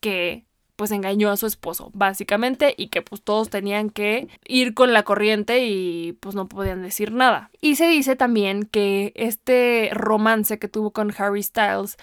que 0.00 0.46
pues 0.76 0.90
engañó 0.90 1.30
a 1.30 1.36
su 1.36 1.46
esposo, 1.46 1.90
básicamente, 1.94 2.74
y 2.76 2.88
que 2.88 3.02
pues 3.02 3.22
todos 3.22 3.50
tenían 3.50 3.90
que 3.90 4.28
ir 4.46 4.74
con 4.74 4.92
la 4.92 5.02
corriente 5.02 5.64
y 5.66 6.12
pues 6.20 6.34
no 6.34 6.48
podían 6.48 6.82
decir 6.82 7.12
nada. 7.12 7.50
Y 7.60 7.76
se 7.76 7.86
dice 7.86 8.16
también 8.16 8.64
que 8.64 9.12
este 9.14 9.90
romance 9.92 10.58
que 10.58 10.68
tuvo 10.68 10.92
con 10.92 11.12
Harry 11.16 11.42
Styles 11.42 11.96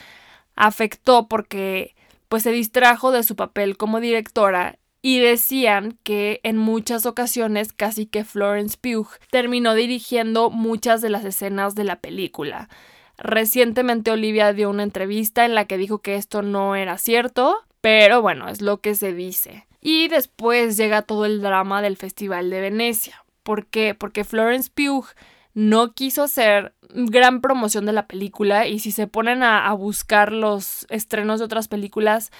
afectó 0.55 1.27
porque 1.27 1.95
pues 2.27 2.43
se 2.43 2.51
distrajo 2.51 3.11
de 3.11 3.23
su 3.23 3.35
papel 3.35 3.75
como 3.75 3.99
directora 3.99 4.77
y 5.01 5.19
decían 5.19 5.97
que 6.03 6.41
en 6.43 6.57
muchas 6.57 7.05
ocasiones 7.05 7.73
casi 7.73 8.05
que 8.05 8.25
Florence 8.25 8.77
Pugh 8.79 9.07
terminó 9.31 9.73
dirigiendo 9.73 10.49
muchas 10.49 11.01
de 11.01 11.09
las 11.09 11.25
escenas 11.25 11.75
de 11.75 11.85
la 11.85 12.01
película. 12.01 12.69
Recientemente 13.17 14.11
Olivia 14.11 14.53
dio 14.53 14.69
una 14.69 14.83
entrevista 14.83 15.45
en 15.45 15.55
la 15.55 15.65
que 15.65 15.77
dijo 15.77 15.99
que 15.99 16.15
esto 16.15 16.41
no 16.41 16.75
era 16.75 16.97
cierto, 16.97 17.57
pero 17.81 18.21
bueno, 18.21 18.48
es 18.50 18.62
lo 18.62 18.81
que 18.81 18.95
se 18.95 19.13
dice. 19.13 19.67
Y 19.81 20.07
después 20.09 20.77
llega 20.77 21.01
todo 21.01 21.25
el 21.25 21.41
drama 21.41 21.81
del 21.81 21.98
Festival 21.98 22.50
de 22.50 22.62
Venecia. 22.62 23.24
¿Por 23.43 23.67
qué? 23.67 23.95
Porque 23.95 24.24
Florence 24.24 24.69
Pugh 24.74 25.05
no 25.53 25.93
quiso 25.93 26.24
hacer 26.24 26.74
gran 26.89 27.41
promoción 27.41 27.86
de 27.86 27.93
la 27.93 28.07
película 28.07 28.67
y 28.67 28.79
si 28.79 28.91
se 28.91 29.07
ponen 29.07 29.43
a, 29.43 29.71
buscar 29.74 30.31
los 30.31 30.86
estrenos 30.89 31.39
de 31.39 31.45
otras 31.45 31.67
películas, 31.67 32.31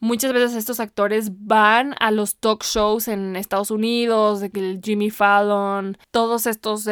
muchas 0.00 0.32
veces 0.32 0.54
estos 0.54 0.80
actores 0.80 1.30
van 1.46 1.94
a 2.00 2.10
los 2.10 2.36
talk 2.36 2.64
shows 2.64 3.08
en 3.08 3.36
Estados 3.36 3.70
Unidos, 3.70 4.40
de 4.40 4.80
Jimmy 4.82 5.10
Fallon, 5.10 5.98
todos 6.10 6.46
estos 6.46 6.84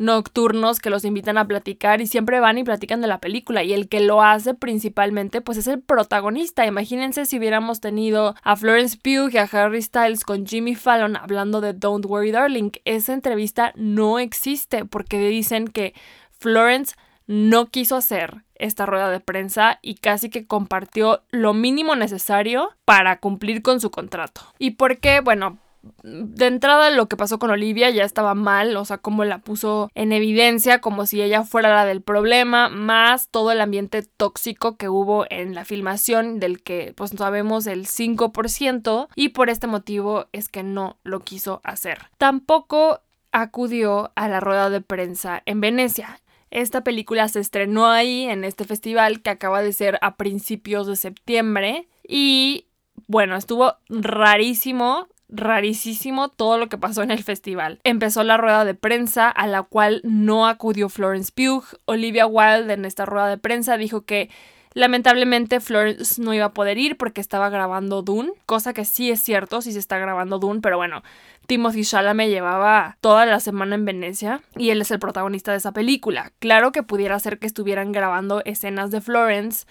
nocturnos 0.00 0.80
que 0.80 0.88
los 0.88 1.04
invitan 1.04 1.36
a 1.36 1.46
platicar 1.46 2.00
y 2.00 2.06
siempre 2.06 2.40
van 2.40 2.56
y 2.56 2.64
platican 2.64 3.02
de 3.02 3.06
la 3.06 3.20
película 3.20 3.62
y 3.62 3.74
el 3.74 3.88
que 3.88 4.00
lo 4.00 4.22
hace 4.22 4.54
principalmente 4.54 5.42
pues 5.42 5.58
es 5.58 5.66
el 5.66 5.80
protagonista. 5.82 6.66
Imagínense 6.66 7.26
si 7.26 7.38
hubiéramos 7.38 7.80
tenido 7.80 8.34
a 8.42 8.56
Florence 8.56 8.96
Pugh 8.96 9.30
y 9.30 9.36
a 9.36 9.42
Harry 9.42 9.82
Styles 9.82 10.24
con 10.24 10.46
Jimmy 10.46 10.74
Fallon 10.74 11.16
hablando 11.16 11.60
de 11.60 11.74
Don't 11.74 12.06
Worry 12.06 12.30
Darling. 12.30 12.70
Esa 12.86 13.12
entrevista 13.12 13.72
no 13.76 14.18
existe 14.18 14.86
porque 14.86 15.18
dicen 15.28 15.68
que 15.68 15.92
Florence 16.38 16.96
no 17.26 17.66
quiso 17.66 17.94
hacer 17.94 18.44
esta 18.54 18.86
rueda 18.86 19.10
de 19.10 19.20
prensa 19.20 19.78
y 19.82 19.96
casi 19.96 20.30
que 20.30 20.46
compartió 20.46 21.22
lo 21.30 21.52
mínimo 21.52 21.94
necesario 21.94 22.70
para 22.86 23.20
cumplir 23.20 23.60
con 23.60 23.80
su 23.80 23.90
contrato. 23.90 24.40
¿Y 24.58 24.72
por 24.72 24.98
qué? 24.98 25.20
Bueno, 25.20 25.58
de 26.02 26.46
entrada 26.46 26.90
lo 26.90 27.08
que 27.08 27.16
pasó 27.16 27.38
con 27.38 27.50
Olivia 27.50 27.90
ya 27.90 28.04
estaba 28.04 28.34
mal, 28.34 28.76
o 28.76 28.84
sea, 28.84 28.98
como 28.98 29.24
la 29.24 29.38
puso 29.38 29.90
en 29.94 30.12
evidencia, 30.12 30.80
como 30.80 31.06
si 31.06 31.22
ella 31.22 31.44
fuera 31.44 31.74
la 31.74 31.84
del 31.84 32.02
problema, 32.02 32.68
más 32.68 33.28
todo 33.28 33.52
el 33.52 33.60
ambiente 33.60 34.02
tóxico 34.02 34.76
que 34.76 34.88
hubo 34.88 35.26
en 35.30 35.54
la 35.54 35.64
filmación, 35.64 36.40
del 36.40 36.62
que 36.62 36.92
pues 36.96 37.12
sabemos 37.16 37.66
el 37.66 37.86
5%, 37.86 39.08
y 39.14 39.30
por 39.30 39.50
este 39.50 39.66
motivo 39.66 40.26
es 40.32 40.48
que 40.48 40.62
no 40.62 40.98
lo 41.02 41.20
quiso 41.20 41.60
hacer. 41.64 41.98
Tampoco 42.18 43.00
acudió 43.32 44.12
a 44.16 44.28
la 44.28 44.40
rueda 44.40 44.70
de 44.70 44.80
prensa 44.80 45.42
en 45.46 45.60
Venecia. 45.60 46.20
Esta 46.50 46.82
película 46.82 47.28
se 47.28 47.38
estrenó 47.38 47.88
ahí 47.88 48.24
en 48.24 48.44
este 48.44 48.64
festival 48.64 49.22
que 49.22 49.30
acaba 49.30 49.62
de 49.62 49.72
ser 49.72 49.98
a 50.02 50.16
principios 50.16 50.88
de 50.88 50.96
septiembre 50.96 51.88
y 52.06 52.66
bueno, 53.06 53.36
estuvo 53.36 53.74
rarísimo 53.88 55.08
rarísimo 55.32 56.28
todo 56.28 56.58
lo 56.58 56.68
que 56.68 56.78
pasó 56.78 57.02
en 57.02 57.10
el 57.10 57.22
festival. 57.22 57.80
Empezó 57.84 58.22
la 58.22 58.36
rueda 58.36 58.64
de 58.64 58.74
prensa 58.74 59.28
a 59.28 59.46
la 59.46 59.62
cual 59.62 60.00
no 60.04 60.46
acudió 60.46 60.88
Florence 60.88 61.32
Pugh. 61.34 61.64
Olivia 61.86 62.26
Wilde 62.26 62.72
en 62.72 62.84
esta 62.84 63.06
rueda 63.06 63.28
de 63.28 63.38
prensa 63.38 63.76
dijo 63.76 64.02
que 64.02 64.30
lamentablemente 64.74 65.60
Florence 65.60 66.20
no 66.22 66.32
iba 66.34 66.46
a 66.46 66.52
poder 66.52 66.78
ir 66.78 66.96
porque 66.96 67.20
estaba 67.20 67.48
grabando 67.48 68.02
Dune, 68.02 68.32
cosa 68.46 68.72
que 68.72 68.84
sí 68.84 69.10
es 69.10 69.20
cierto, 69.20 69.62
sí 69.62 69.72
se 69.72 69.78
está 69.78 69.98
grabando 69.98 70.38
Dune, 70.38 70.60
pero 70.60 70.76
bueno, 70.76 71.02
Timothy 71.46 71.82
Chalamet 71.82 72.28
llevaba 72.28 72.96
toda 73.00 73.26
la 73.26 73.40
semana 73.40 73.74
en 73.74 73.84
Venecia 73.84 74.42
y 74.56 74.70
él 74.70 74.80
es 74.80 74.90
el 74.92 75.00
protagonista 75.00 75.50
de 75.50 75.58
esa 75.58 75.72
película. 75.72 76.32
Claro 76.38 76.70
que 76.70 76.84
pudiera 76.84 77.18
ser 77.18 77.38
que 77.38 77.46
estuvieran 77.46 77.90
grabando 77.92 78.42
escenas 78.44 78.90
de 78.92 79.00
Florence, 79.00 79.66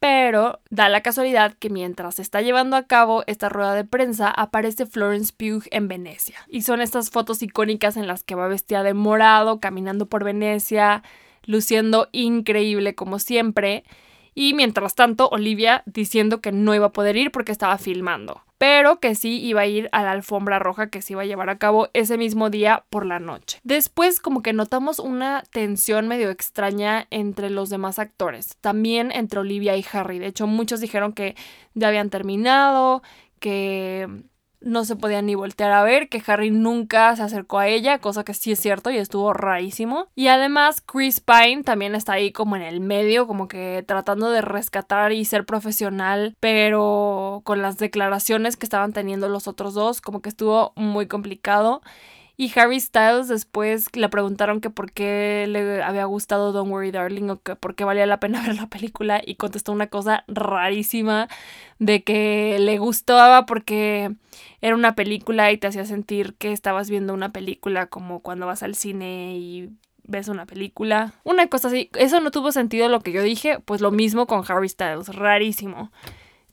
pero 0.00 0.60
da 0.70 0.88
la 0.88 1.02
casualidad 1.02 1.52
que 1.52 1.68
mientras 1.68 2.16
se 2.16 2.22
está 2.22 2.40
llevando 2.40 2.76
a 2.76 2.84
cabo 2.84 3.22
esta 3.26 3.50
rueda 3.50 3.74
de 3.74 3.84
prensa 3.84 4.30
aparece 4.30 4.86
Florence 4.86 5.32
Pugh 5.36 5.64
en 5.70 5.88
Venecia. 5.88 6.38
Y 6.48 6.62
son 6.62 6.80
estas 6.80 7.10
fotos 7.10 7.42
icónicas 7.42 7.98
en 7.98 8.06
las 8.06 8.24
que 8.24 8.34
va 8.34 8.48
vestida 8.48 8.82
de 8.82 8.94
morado, 8.94 9.60
caminando 9.60 10.06
por 10.06 10.24
Venecia, 10.24 11.02
luciendo 11.44 12.08
increíble 12.12 12.94
como 12.94 13.18
siempre. 13.18 13.84
Y 14.34 14.54
mientras 14.54 14.94
tanto, 14.94 15.28
Olivia 15.28 15.82
diciendo 15.86 16.40
que 16.40 16.52
no 16.52 16.74
iba 16.74 16.86
a 16.86 16.92
poder 16.92 17.16
ir 17.16 17.30
porque 17.30 17.52
estaba 17.52 17.78
filmando 17.78 18.42
pero 18.60 19.00
que 19.00 19.14
sí 19.14 19.40
iba 19.40 19.62
a 19.62 19.66
ir 19.66 19.88
a 19.90 20.02
la 20.02 20.10
alfombra 20.10 20.58
roja 20.58 20.90
que 20.90 21.00
se 21.00 21.14
iba 21.14 21.22
a 21.22 21.24
llevar 21.24 21.48
a 21.48 21.56
cabo 21.56 21.88
ese 21.94 22.18
mismo 22.18 22.50
día 22.50 22.84
por 22.90 23.06
la 23.06 23.18
noche. 23.18 23.58
Después 23.64 24.20
como 24.20 24.42
que 24.42 24.52
notamos 24.52 24.98
una 24.98 25.44
tensión 25.50 26.08
medio 26.08 26.28
extraña 26.28 27.06
entre 27.08 27.48
los 27.48 27.70
demás 27.70 27.98
actores, 27.98 28.58
también 28.60 29.12
entre 29.12 29.40
Olivia 29.40 29.78
y 29.78 29.86
Harry. 29.90 30.18
De 30.18 30.26
hecho, 30.26 30.46
muchos 30.46 30.80
dijeron 30.80 31.14
que 31.14 31.36
ya 31.72 31.88
habían 31.88 32.10
terminado, 32.10 33.02
que 33.38 34.06
no 34.60 34.84
se 34.84 34.96
podía 34.96 35.22
ni 35.22 35.34
voltear 35.34 35.72
a 35.72 35.82
ver, 35.82 36.08
que 36.08 36.22
Harry 36.26 36.50
nunca 36.50 37.14
se 37.16 37.22
acercó 37.22 37.58
a 37.58 37.68
ella, 37.68 37.98
cosa 37.98 38.24
que 38.24 38.34
sí 38.34 38.52
es 38.52 38.60
cierto 38.60 38.90
y 38.90 38.98
estuvo 38.98 39.32
rarísimo. 39.32 40.08
Y 40.14 40.28
además 40.28 40.80
Chris 40.80 41.20
Pine 41.20 41.62
también 41.62 41.94
está 41.94 42.14
ahí 42.14 42.32
como 42.32 42.56
en 42.56 42.62
el 42.62 42.80
medio, 42.80 43.26
como 43.26 43.48
que 43.48 43.84
tratando 43.86 44.30
de 44.30 44.42
rescatar 44.42 45.12
y 45.12 45.24
ser 45.24 45.44
profesional, 45.46 46.36
pero 46.40 47.42
con 47.44 47.62
las 47.62 47.78
declaraciones 47.78 48.56
que 48.56 48.66
estaban 48.66 48.92
teniendo 48.92 49.28
los 49.28 49.48
otros 49.48 49.74
dos, 49.74 50.00
como 50.00 50.20
que 50.20 50.28
estuvo 50.28 50.72
muy 50.76 51.06
complicado. 51.06 51.82
Y 52.40 52.50
Harry 52.58 52.80
Styles 52.80 53.28
después 53.28 53.94
le 53.94 54.08
preguntaron 54.08 54.62
que 54.62 54.70
por 54.70 54.92
qué 54.92 55.44
le 55.46 55.82
había 55.82 56.06
gustado 56.06 56.52
Don't 56.52 56.72
Worry 56.72 56.90
Darling 56.90 57.28
o 57.28 57.42
que 57.42 57.54
por 57.54 57.74
qué 57.74 57.84
valía 57.84 58.06
la 58.06 58.18
pena 58.18 58.40
ver 58.46 58.56
la 58.56 58.66
película 58.66 59.20
y 59.22 59.34
contestó 59.34 59.72
una 59.72 59.88
cosa 59.88 60.24
rarísima 60.26 61.28
de 61.78 62.02
que 62.02 62.56
le 62.58 62.78
gustaba 62.78 63.44
porque 63.44 64.14
era 64.62 64.74
una 64.74 64.94
película 64.94 65.52
y 65.52 65.58
te 65.58 65.66
hacía 65.66 65.84
sentir 65.84 66.32
que 66.36 66.52
estabas 66.52 66.88
viendo 66.88 67.12
una 67.12 67.30
película 67.30 67.88
como 67.88 68.20
cuando 68.20 68.46
vas 68.46 68.62
al 68.62 68.74
cine 68.74 69.36
y 69.36 69.68
ves 70.04 70.28
una 70.28 70.46
película. 70.46 71.12
Una 71.24 71.46
cosa 71.48 71.68
así. 71.68 71.90
Eso 71.92 72.22
no 72.22 72.30
tuvo 72.30 72.52
sentido 72.52 72.88
lo 72.88 73.00
que 73.00 73.12
yo 73.12 73.22
dije. 73.22 73.58
Pues 73.60 73.82
lo 73.82 73.90
mismo 73.90 74.26
con 74.26 74.44
Harry 74.48 74.70
Styles. 74.70 75.14
Rarísimo. 75.14 75.92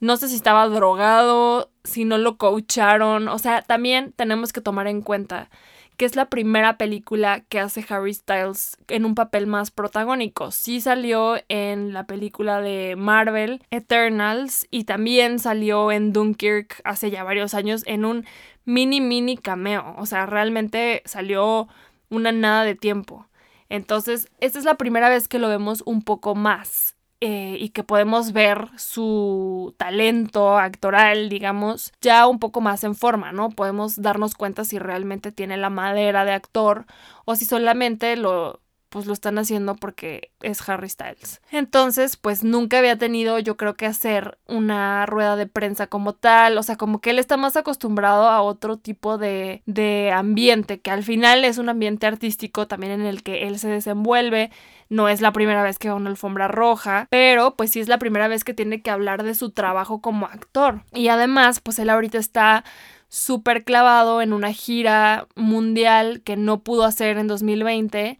No 0.00 0.18
sé 0.18 0.28
si 0.28 0.34
estaba 0.36 0.68
drogado, 0.68 1.70
si 1.82 2.04
no 2.04 2.18
lo 2.18 2.36
coacharon. 2.36 3.28
O 3.28 3.38
sea, 3.38 3.62
también 3.62 4.12
tenemos 4.12 4.52
que 4.52 4.60
tomar 4.60 4.86
en 4.86 5.00
cuenta 5.00 5.48
que 5.98 6.04
es 6.04 6.14
la 6.14 6.30
primera 6.30 6.78
película 6.78 7.40
que 7.48 7.58
hace 7.58 7.84
Harry 7.88 8.14
Styles 8.14 8.76
en 8.86 9.04
un 9.04 9.16
papel 9.16 9.48
más 9.48 9.72
protagónico. 9.72 10.52
Sí 10.52 10.80
salió 10.80 11.36
en 11.48 11.92
la 11.92 12.06
película 12.06 12.60
de 12.60 12.94
Marvel, 12.96 13.64
Eternals, 13.72 14.68
y 14.70 14.84
también 14.84 15.40
salió 15.40 15.90
en 15.90 16.12
Dunkirk 16.12 16.80
hace 16.84 17.10
ya 17.10 17.24
varios 17.24 17.52
años 17.52 17.82
en 17.86 18.04
un 18.04 18.24
mini 18.64 19.00
mini 19.00 19.36
cameo. 19.36 19.96
O 19.98 20.06
sea, 20.06 20.24
realmente 20.24 21.02
salió 21.04 21.66
una 22.10 22.30
nada 22.30 22.62
de 22.62 22.76
tiempo. 22.76 23.26
Entonces, 23.68 24.28
esta 24.38 24.60
es 24.60 24.64
la 24.64 24.76
primera 24.76 25.08
vez 25.08 25.26
que 25.26 25.40
lo 25.40 25.48
vemos 25.48 25.82
un 25.84 26.02
poco 26.02 26.36
más. 26.36 26.94
Eh, 27.20 27.56
y 27.58 27.70
que 27.70 27.82
podemos 27.82 28.32
ver 28.32 28.68
su 28.76 29.74
talento 29.76 30.56
actoral, 30.56 31.28
digamos, 31.28 31.92
ya 32.00 32.28
un 32.28 32.38
poco 32.38 32.60
más 32.60 32.84
en 32.84 32.94
forma, 32.94 33.32
¿no? 33.32 33.48
Podemos 33.50 34.00
darnos 34.00 34.36
cuenta 34.36 34.64
si 34.64 34.78
realmente 34.78 35.32
tiene 35.32 35.56
la 35.56 35.68
madera 35.68 36.24
de 36.24 36.30
actor 36.30 36.86
o 37.24 37.34
si 37.34 37.44
solamente 37.44 38.14
lo 38.16 38.60
pues 38.88 39.06
lo 39.06 39.12
están 39.12 39.38
haciendo 39.38 39.76
porque 39.76 40.30
es 40.40 40.66
Harry 40.68 40.88
Styles. 40.88 41.40
Entonces, 41.50 42.16
pues 42.16 42.42
nunca 42.42 42.78
había 42.78 42.96
tenido 42.96 43.38
yo 43.38 43.56
creo 43.56 43.74
que 43.74 43.86
hacer 43.86 44.38
una 44.46 45.04
rueda 45.06 45.36
de 45.36 45.46
prensa 45.46 45.86
como 45.86 46.14
tal, 46.14 46.56
o 46.56 46.62
sea, 46.62 46.76
como 46.76 47.00
que 47.00 47.10
él 47.10 47.18
está 47.18 47.36
más 47.36 47.56
acostumbrado 47.56 48.28
a 48.28 48.40
otro 48.42 48.78
tipo 48.78 49.18
de, 49.18 49.62
de 49.66 50.10
ambiente, 50.12 50.80
que 50.80 50.90
al 50.90 51.02
final 51.02 51.44
es 51.44 51.58
un 51.58 51.68
ambiente 51.68 52.06
artístico 52.06 52.66
también 52.66 52.92
en 52.92 53.02
el 53.02 53.22
que 53.22 53.46
él 53.46 53.58
se 53.58 53.68
desenvuelve. 53.68 54.50
No 54.88 55.08
es 55.08 55.20
la 55.20 55.32
primera 55.32 55.62
vez 55.62 55.78
que 55.78 55.88
va 55.88 55.94
a 55.94 55.98
una 55.98 56.10
alfombra 56.10 56.48
roja, 56.48 57.08
pero 57.10 57.56
pues 57.56 57.70
sí 57.70 57.80
es 57.80 57.88
la 57.88 57.98
primera 57.98 58.26
vez 58.26 58.42
que 58.42 58.54
tiene 58.54 58.80
que 58.80 58.90
hablar 58.90 59.22
de 59.22 59.34
su 59.34 59.50
trabajo 59.50 60.00
como 60.00 60.26
actor. 60.26 60.82
Y 60.94 61.08
además, 61.08 61.60
pues 61.60 61.78
él 61.78 61.90
ahorita 61.90 62.16
está 62.16 62.64
súper 63.08 63.64
clavado 63.64 64.22
en 64.22 64.32
una 64.32 64.52
gira 64.52 65.26
mundial 65.34 66.22
que 66.22 66.36
no 66.36 66.60
pudo 66.60 66.84
hacer 66.84 67.18
en 67.18 67.26
2020 67.26 68.18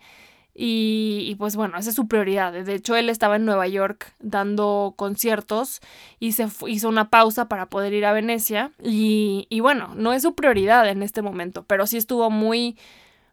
y, 0.60 1.36
pues 1.36 1.54
bueno, 1.54 1.78
esa 1.78 1.90
es 1.90 1.94
su 1.94 2.08
prioridad. 2.08 2.52
De 2.52 2.74
hecho, 2.74 2.96
él 2.96 3.10
estaba 3.10 3.36
en 3.36 3.44
Nueva 3.44 3.68
York 3.68 4.12
dando 4.18 4.94
conciertos 4.96 5.80
y 6.18 6.32
se 6.32 6.48
hizo 6.66 6.88
una 6.88 7.10
pausa 7.10 7.48
para 7.48 7.66
poder 7.66 7.92
ir 7.92 8.04
a 8.04 8.12
Venecia. 8.12 8.72
Y, 8.82 9.46
y 9.50 9.60
bueno, 9.60 9.94
no 9.94 10.12
es 10.12 10.22
su 10.22 10.34
prioridad 10.34 10.88
en 10.88 11.04
este 11.04 11.22
momento, 11.22 11.64
pero 11.64 11.86
sí 11.86 11.96
estuvo 11.96 12.28
muy 12.28 12.76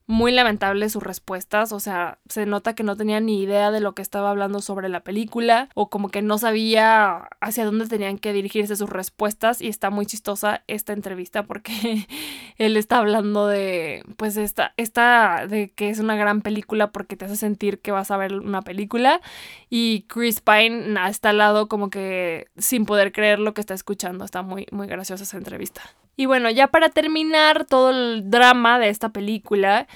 muy 0.07 0.31
lamentable 0.31 0.88
sus 0.89 1.01
respuestas, 1.01 1.71
o 1.71 1.79
sea, 1.79 2.19
se 2.29 2.45
nota 2.45 2.75
que 2.75 2.83
no 2.83 2.95
tenía 2.95 3.19
ni 3.19 3.41
idea 3.41 3.71
de 3.71 3.79
lo 3.79 3.95
que 3.95 4.03
estaba 4.03 4.29
hablando 4.29 4.62
sobre 4.62 4.88
la 4.88 5.00
película 5.00 5.69
o 5.74 5.89
como 5.89 6.09
que 6.09 6.21
no 6.21 6.38
sabía 6.38 7.27
hacia 7.41 7.65
dónde 7.65 7.88
tenían 7.88 8.19
que 8.19 8.31
dirigirse 8.31 8.75
sus 8.75 8.89
respuestas 8.89 9.62
y 9.62 9.67
está 9.67 9.89
muy 9.89 10.05
chistosa 10.05 10.63
esta 10.67 10.93
entrevista 10.93 11.43
porque 11.43 12.07
él 12.57 12.77
está 12.77 13.00
hablando 13.00 13.47
de 13.47 14.03
pues 14.17 14.38
esta 14.38 14.74
esta 14.77 15.47
de 15.47 15.71
que 15.71 15.89
es 15.89 16.00
una 16.00 16.15
gran 16.15 16.41
película 16.41 16.91
porque 16.91 17.17
te 17.17 17.25
hace 17.25 17.35
sentir 17.35 17.79
que 17.79 17.91
vas 17.91 18.12
a 18.12 18.17
ver 18.17 18.33
una 18.35 18.62
película 18.62 19.21
y 19.69 20.03
Chris 20.03 20.39
Pine 20.41 20.95
está 21.09 21.29
al 21.29 21.39
lado 21.39 21.67
como 21.67 21.89
que 21.89 22.47
sin 22.57 22.85
poder 22.85 23.12
creer 23.12 23.39
lo 23.39 23.53
que 23.55 23.62
está 23.62 23.74
escuchando, 23.74 24.24
está 24.24 24.43
muy 24.43 24.67
muy 24.71 24.88
graciosa 24.88 25.24
esa 25.24 25.38
entrevista. 25.38 25.81
Y 26.15 26.25
bueno, 26.25 26.50
ya 26.50 26.67
para 26.67 26.89
terminar 26.89 27.65
todo 27.65 27.89
el 27.91 28.29
drama 28.29 28.79
de 28.79 28.89
esta 28.89 29.10
película, 29.10 29.88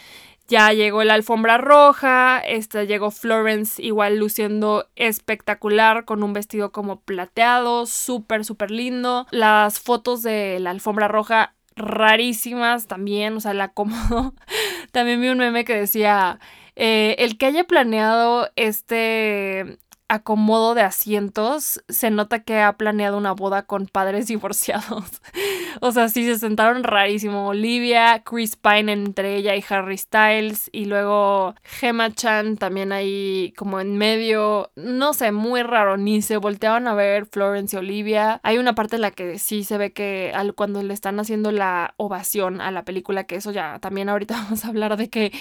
ya 0.49 0.73
llegó 0.73 1.03
la 1.03 1.13
alfombra 1.13 1.57
roja, 1.57 2.39
esta 2.39 2.83
llegó 2.83 3.11
Florence 3.11 3.81
igual 3.81 4.17
luciendo 4.17 4.89
espectacular 4.95 6.05
con 6.05 6.23
un 6.23 6.33
vestido 6.33 6.71
como 6.71 7.01
plateado, 7.01 7.85
súper, 7.85 8.43
súper 8.43 8.71
lindo. 8.71 9.27
Las 9.29 9.79
fotos 9.79 10.23
de 10.23 10.59
la 10.59 10.71
alfombra 10.71 11.07
roja 11.07 11.53
rarísimas 11.75 12.87
también, 12.87 13.37
o 13.37 13.39
sea, 13.39 13.53
la 13.53 13.65
acomodo. 13.65 14.33
también 14.91 15.21
vi 15.21 15.29
un 15.29 15.37
meme 15.37 15.65
que 15.65 15.75
decía, 15.75 16.39
eh, 16.75 17.15
el 17.19 17.37
que 17.37 17.45
haya 17.45 17.65
planeado 17.65 18.49
este 18.55 19.77
acomodo 20.09 20.73
de 20.73 20.81
asientos, 20.81 21.81
se 21.87 22.09
nota 22.09 22.39
que 22.39 22.59
ha 22.59 22.73
planeado 22.73 23.17
una 23.17 23.31
boda 23.31 23.63
con 23.63 23.85
padres 23.85 24.27
divorciados. 24.27 25.21
o 25.79 25.91
sea, 25.91 26.09
sí 26.09 26.25
se 26.25 26.37
sentaron 26.37 26.83
rarísimo. 26.83 27.47
Olivia, 27.47 28.23
Chris 28.25 28.55
Pine 28.55 28.91
entre 28.91 29.35
ella 29.35 29.55
y 29.55 29.63
Harry 29.69 29.97
Styles. 29.97 30.69
Y 30.73 30.85
luego 30.85 31.55
Gemma 31.63 32.11
Chan 32.11 32.57
también 32.57 32.91
ahí 32.91 33.53
como 33.55 33.79
en 33.79 33.97
medio. 33.97 34.71
No 34.75 35.13
sé, 35.13 35.31
muy 35.31 35.63
raro. 35.63 35.95
Ni 35.95 36.21
se 36.21 36.37
volteaban 36.37 36.87
a 36.87 36.93
ver 36.95 37.25
Florence 37.27 37.75
y 37.75 37.79
Olivia. 37.79 38.39
Hay 38.43 38.57
una 38.57 38.75
parte 38.75 38.95
en 38.95 39.03
la 39.03 39.11
que 39.11 39.37
sí 39.39 39.63
se 39.63 39.77
ve 39.77 39.93
que 39.93 40.33
cuando 40.55 40.81
le 40.81 40.93
están 40.93 41.19
haciendo 41.19 41.51
la 41.51 41.93
ovación 41.97 42.61
a 42.61 42.71
la 42.71 42.83
película, 42.83 43.25
que 43.25 43.35
eso 43.35 43.51
ya 43.51 43.79
también 43.79 44.09
ahorita 44.09 44.33
vamos 44.43 44.65
a 44.65 44.69
hablar 44.69 44.97
de 44.97 45.09
que 45.09 45.31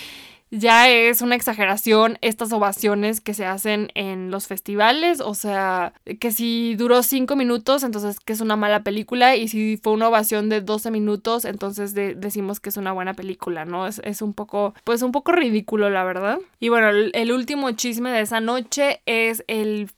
ya 0.50 0.88
es 0.88 1.20
una 1.20 1.34
exageración 1.34 2.18
estas 2.20 2.52
ovaciones 2.52 3.20
que 3.20 3.34
se 3.34 3.44
hacen 3.44 3.90
en 3.94 4.30
los 4.30 4.46
festivales. 4.46 5.20
O 5.20 5.34
sea, 5.34 5.92
que 6.20 6.30
si 6.32 6.74
duró 6.74 7.02
cinco 7.02 7.36
minutos, 7.36 7.82
entonces 7.82 8.18
que 8.20 8.32
es 8.32 8.40
una 8.40 8.56
mala 8.56 8.82
película. 8.82 9.36
Y 9.36 9.48
si 9.48 9.76
fue 9.76 9.92
una 9.92 10.08
ovación 10.08 10.48
de 10.48 10.60
12 10.60 10.90
minutos, 10.90 11.44
entonces 11.44 11.94
decimos 11.94 12.60
que 12.60 12.70
es 12.70 12.76
una 12.76 12.92
buena 12.92 13.14
película, 13.14 13.64
¿no? 13.64 13.86
Es, 13.86 14.00
es, 14.04 14.22
un 14.22 14.32
poco, 14.32 14.74
pues 14.84 15.02
un 15.02 15.12
poco 15.12 15.32
ridículo, 15.32 15.90
la 15.90 16.04
verdad. 16.04 16.38
Y 16.60 16.70
bueno, 16.70 16.88
el 16.88 17.32
último 17.32 17.70
chisme 17.72 18.10
de 18.10 18.22
esa 18.22 18.40
noche 18.40 19.02
es 19.06 19.44
el 19.48 19.90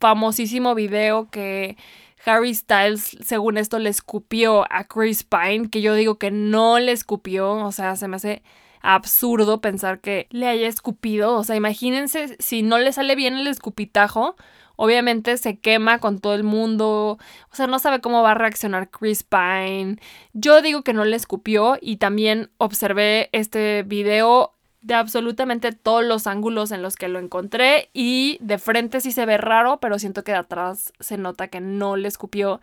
famosísimo 0.00 0.74
video 0.74 1.30
que 1.30 1.76
Harry 2.24 2.54
Styles, 2.54 3.16
según 3.20 3.56
esto, 3.56 3.78
le 3.78 3.90
escupió 3.90 4.64
a 4.70 4.84
Chris 4.84 5.24
Pine, 5.24 5.70
que 5.70 5.80
yo 5.80 5.94
digo 5.94 6.18
que 6.18 6.30
no 6.30 6.78
le 6.78 6.92
escupió, 6.92 7.52
o 7.52 7.72
sea, 7.72 7.96
se 7.96 8.08
me 8.08 8.16
hace 8.16 8.42
absurdo 8.82 9.60
pensar 9.60 10.00
que 10.00 10.26
le 10.30 10.48
haya 10.48 10.68
escupido. 10.68 11.34
O 11.36 11.44
sea, 11.44 11.56
imagínense 11.56 12.36
si 12.38 12.62
no 12.62 12.78
le 12.78 12.92
sale 12.92 13.14
bien 13.14 13.34
el 13.34 13.46
escupitajo. 13.46 14.36
Obviamente 14.76 15.36
se 15.36 15.58
quema 15.58 15.98
con 15.98 16.18
todo 16.20 16.34
el 16.34 16.42
mundo. 16.42 17.18
O 17.50 17.54
sea, 17.54 17.66
no 17.66 17.78
sabe 17.78 18.00
cómo 18.00 18.22
va 18.22 18.32
a 18.32 18.34
reaccionar 18.34 18.90
Chris 18.90 19.22
Pine. 19.22 19.96
Yo 20.32 20.60
digo 20.60 20.82
que 20.82 20.92
no 20.92 21.04
le 21.04 21.16
escupió 21.16 21.78
y 21.80 21.96
también 21.96 22.50
observé 22.58 23.30
este 23.32 23.84
video 23.84 24.54
de 24.80 24.94
absolutamente 24.94 25.70
todos 25.70 26.04
los 26.04 26.26
ángulos 26.26 26.72
en 26.72 26.82
los 26.82 26.96
que 26.96 27.06
lo 27.06 27.20
encontré 27.20 27.88
y 27.92 28.38
de 28.40 28.58
frente 28.58 29.00
sí 29.00 29.12
se 29.12 29.24
ve 29.26 29.38
raro, 29.38 29.78
pero 29.78 30.00
siento 30.00 30.24
que 30.24 30.32
de 30.32 30.38
atrás 30.38 30.92
se 30.98 31.16
nota 31.16 31.46
que 31.46 31.60
no 31.60 31.96
le 31.96 32.08
escupió. 32.08 32.60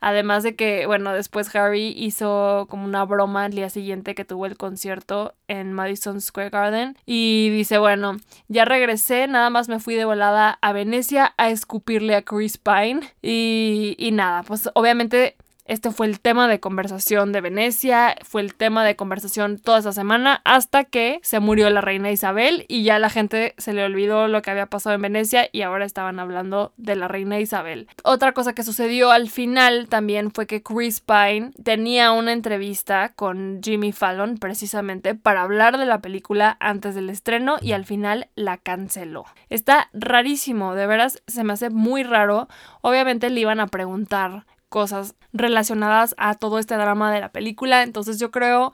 Además 0.00 0.42
de 0.42 0.56
que, 0.56 0.86
bueno, 0.86 1.12
después 1.12 1.54
Harry 1.54 1.94
hizo 1.96 2.66
como 2.68 2.84
una 2.84 3.04
broma 3.04 3.46
el 3.46 3.52
día 3.52 3.70
siguiente 3.70 4.14
que 4.14 4.24
tuvo 4.24 4.46
el 4.46 4.56
concierto 4.56 5.34
en 5.48 5.72
Madison 5.72 6.20
Square 6.20 6.50
Garden. 6.50 6.96
Y 7.06 7.50
dice, 7.50 7.78
bueno, 7.78 8.16
ya 8.48 8.64
regresé, 8.64 9.26
nada 9.28 9.50
más 9.50 9.68
me 9.68 9.80
fui 9.80 9.94
de 9.94 10.04
volada 10.04 10.58
a 10.60 10.72
Venecia 10.72 11.34
a 11.36 11.50
escupirle 11.50 12.14
a 12.14 12.22
Chris 12.22 12.58
Pine. 12.58 13.00
Y, 13.22 13.96
y 13.98 14.12
nada, 14.12 14.42
pues 14.42 14.70
obviamente 14.74 15.36
este 15.66 15.90
fue 15.90 16.06
el 16.06 16.20
tema 16.20 16.48
de 16.48 16.60
conversación 16.60 17.32
de 17.32 17.40
Venecia, 17.40 18.16
fue 18.22 18.42
el 18.42 18.54
tema 18.54 18.84
de 18.84 18.96
conversación 18.96 19.58
toda 19.58 19.78
esa 19.78 19.92
semana 19.92 20.40
hasta 20.44 20.84
que 20.84 21.20
se 21.22 21.40
murió 21.40 21.70
la 21.70 21.80
reina 21.80 22.10
Isabel 22.10 22.64
y 22.68 22.84
ya 22.84 22.98
la 22.98 23.10
gente 23.10 23.54
se 23.58 23.72
le 23.72 23.84
olvidó 23.84 24.28
lo 24.28 24.42
que 24.42 24.50
había 24.50 24.66
pasado 24.66 24.94
en 24.94 25.02
Venecia 25.02 25.48
y 25.52 25.62
ahora 25.62 25.84
estaban 25.84 26.18
hablando 26.18 26.72
de 26.76 26.96
la 26.96 27.08
reina 27.08 27.40
Isabel. 27.40 27.88
Otra 28.04 28.32
cosa 28.32 28.54
que 28.54 28.62
sucedió 28.62 29.10
al 29.10 29.28
final 29.28 29.88
también 29.88 30.30
fue 30.30 30.46
que 30.46 30.62
Chris 30.62 31.00
Pine 31.00 31.50
tenía 31.62 32.12
una 32.12 32.32
entrevista 32.32 33.12
con 33.14 33.60
Jimmy 33.62 33.92
Fallon 33.92 34.38
precisamente 34.38 35.14
para 35.14 35.42
hablar 35.42 35.78
de 35.78 35.86
la 35.86 36.00
película 36.00 36.56
antes 36.60 36.94
del 36.94 37.10
estreno 37.10 37.56
y 37.60 37.72
al 37.72 37.84
final 37.84 38.28
la 38.34 38.56
canceló. 38.56 39.24
Está 39.48 39.90
rarísimo, 39.92 40.74
de 40.74 40.86
veras 40.86 41.22
se 41.26 41.44
me 41.44 41.52
hace 41.52 41.70
muy 41.70 42.02
raro. 42.02 42.48
Obviamente 42.82 43.30
le 43.30 43.40
iban 43.40 43.60
a 43.60 43.66
preguntar 43.66 44.44
cosas 44.68 45.14
relacionadas 45.32 46.14
a 46.18 46.34
todo 46.34 46.58
este 46.58 46.74
drama 46.76 47.12
de 47.12 47.20
la 47.20 47.32
película. 47.32 47.82
Entonces 47.82 48.18
yo 48.18 48.30
creo 48.30 48.72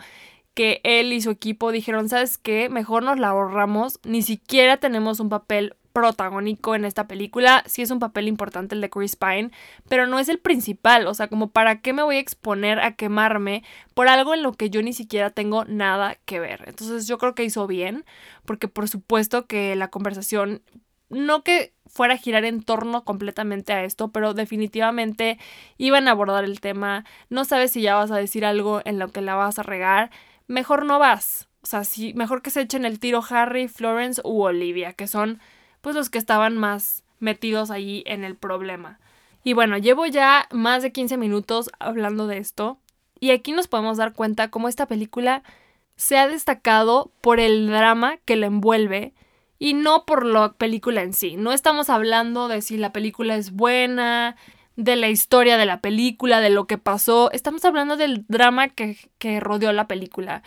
que 0.54 0.80
él 0.84 1.12
y 1.12 1.20
su 1.20 1.30
equipo 1.30 1.72
dijeron, 1.72 2.08
¿sabes 2.08 2.38
qué? 2.38 2.68
Mejor 2.68 3.02
nos 3.02 3.18
la 3.18 3.28
ahorramos. 3.28 3.98
Ni 4.04 4.22
siquiera 4.22 4.76
tenemos 4.76 5.20
un 5.20 5.28
papel 5.28 5.76
protagónico 5.92 6.74
en 6.74 6.84
esta 6.84 7.06
película. 7.06 7.62
Sí 7.66 7.82
es 7.82 7.90
un 7.90 7.98
papel 7.98 8.28
importante 8.28 8.74
el 8.74 8.80
de 8.80 8.90
Chris 8.90 9.16
Pine, 9.16 9.50
pero 9.88 10.06
no 10.06 10.18
es 10.18 10.28
el 10.28 10.38
principal. 10.38 11.06
O 11.06 11.14
sea, 11.14 11.28
como 11.28 11.50
para 11.50 11.80
qué 11.80 11.92
me 11.92 12.02
voy 12.02 12.16
a 12.16 12.20
exponer 12.20 12.80
a 12.80 12.96
quemarme 12.96 13.62
por 13.94 14.08
algo 14.08 14.34
en 14.34 14.42
lo 14.42 14.52
que 14.52 14.70
yo 14.70 14.82
ni 14.82 14.92
siquiera 14.92 15.30
tengo 15.30 15.64
nada 15.64 16.16
que 16.24 16.40
ver. 16.40 16.64
Entonces 16.66 17.06
yo 17.06 17.18
creo 17.18 17.34
que 17.34 17.44
hizo 17.44 17.66
bien, 17.66 18.04
porque 18.44 18.68
por 18.68 18.88
supuesto 18.88 19.46
que 19.46 19.76
la 19.76 19.88
conversación, 19.88 20.62
no 21.08 21.42
que 21.44 21.74
fuera 21.92 22.14
a 22.14 22.18
girar 22.18 22.44
en 22.46 22.62
torno 22.62 23.04
completamente 23.04 23.74
a 23.74 23.84
esto, 23.84 24.08
pero 24.08 24.32
definitivamente 24.32 25.38
iban 25.76 26.08
a 26.08 26.12
abordar 26.12 26.44
el 26.44 26.60
tema. 26.60 27.04
No 27.28 27.44
sabes 27.44 27.72
si 27.72 27.82
ya 27.82 27.94
vas 27.96 28.10
a 28.10 28.16
decir 28.16 28.46
algo 28.46 28.80
en 28.86 28.98
lo 28.98 29.08
que 29.08 29.20
la 29.20 29.34
vas 29.34 29.58
a 29.58 29.62
regar. 29.62 30.10
Mejor 30.46 30.86
no 30.86 30.98
vas. 30.98 31.48
O 31.62 31.66
sea, 31.66 31.84
si, 31.84 32.14
mejor 32.14 32.40
que 32.40 32.50
se 32.50 32.62
echen 32.62 32.86
el 32.86 32.98
tiro 32.98 33.22
Harry, 33.28 33.68
Florence 33.68 34.22
u 34.24 34.42
Olivia, 34.42 34.94
que 34.94 35.06
son 35.06 35.38
pues 35.82 35.94
los 35.94 36.08
que 36.08 36.18
estaban 36.18 36.56
más 36.56 37.04
metidos 37.18 37.70
allí 37.70 38.02
en 38.06 38.24
el 38.24 38.36
problema. 38.36 38.98
Y 39.44 39.52
bueno, 39.52 39.76
llevo 39.76 40.06
ya 40.06 40.48
más 40.50 40.82
de 40.82 40.92
15 40.92 41.18
minutos 41.18 41.70
hablando 41.78 42.26
de 42.26 42.38
esto. 42.38 42.78
Y 43.20 43.32
aquí 43.32 43.52
nos 43.52 43.68
podemos 43.68 43.98
dar 43.98 44.14
cuenta 44.14 44.48
cómo 44.48 44.68
esta 44.68 44.86
película 44.86 45.42
se 45.96 46.16
ha 46.16 46.26
destacado 46.26 47.12
por 47.20 47.38
el 47.38 47.66
drama 47.66 48.16
que 48.24 48.36
la 48.36 48.46
envuelve 48.46 49.12
y 49.62 49.74
no 49.74 50.04
por 50.06 50.26
la 50.26 50.54
película 50.54 51.02
en 51.02 51.12
sí. 51.12 51.36
No 51.36 51.52
estamos 51.52 51.88
hablando 51.88 52.48
de 52.48 52.62
si 52.62 52.76
la 52.76 52.92
película 52.92 53.36
es 53.36 53.52
buena, 53.52 54.34
de 54.74 54.96
la 54.96 55.08
historia 55.08 55.56
de 55.56 55.66
la 55.66 55.80
película, 55.80 56.40
de 56.40 56.50
lo 56.50 56.66
que 56.66 56.78
pasó. 56.78 57.30
Estamos 57.30 57.64
hablando 57.64 57.96
del 57.96 58.24
drama 58.26 58.70
que, 58.70 58.96
que 59.18 59.38
rodeó 59.38 59.72
la 59.72 59.86
película. 59.86 60.42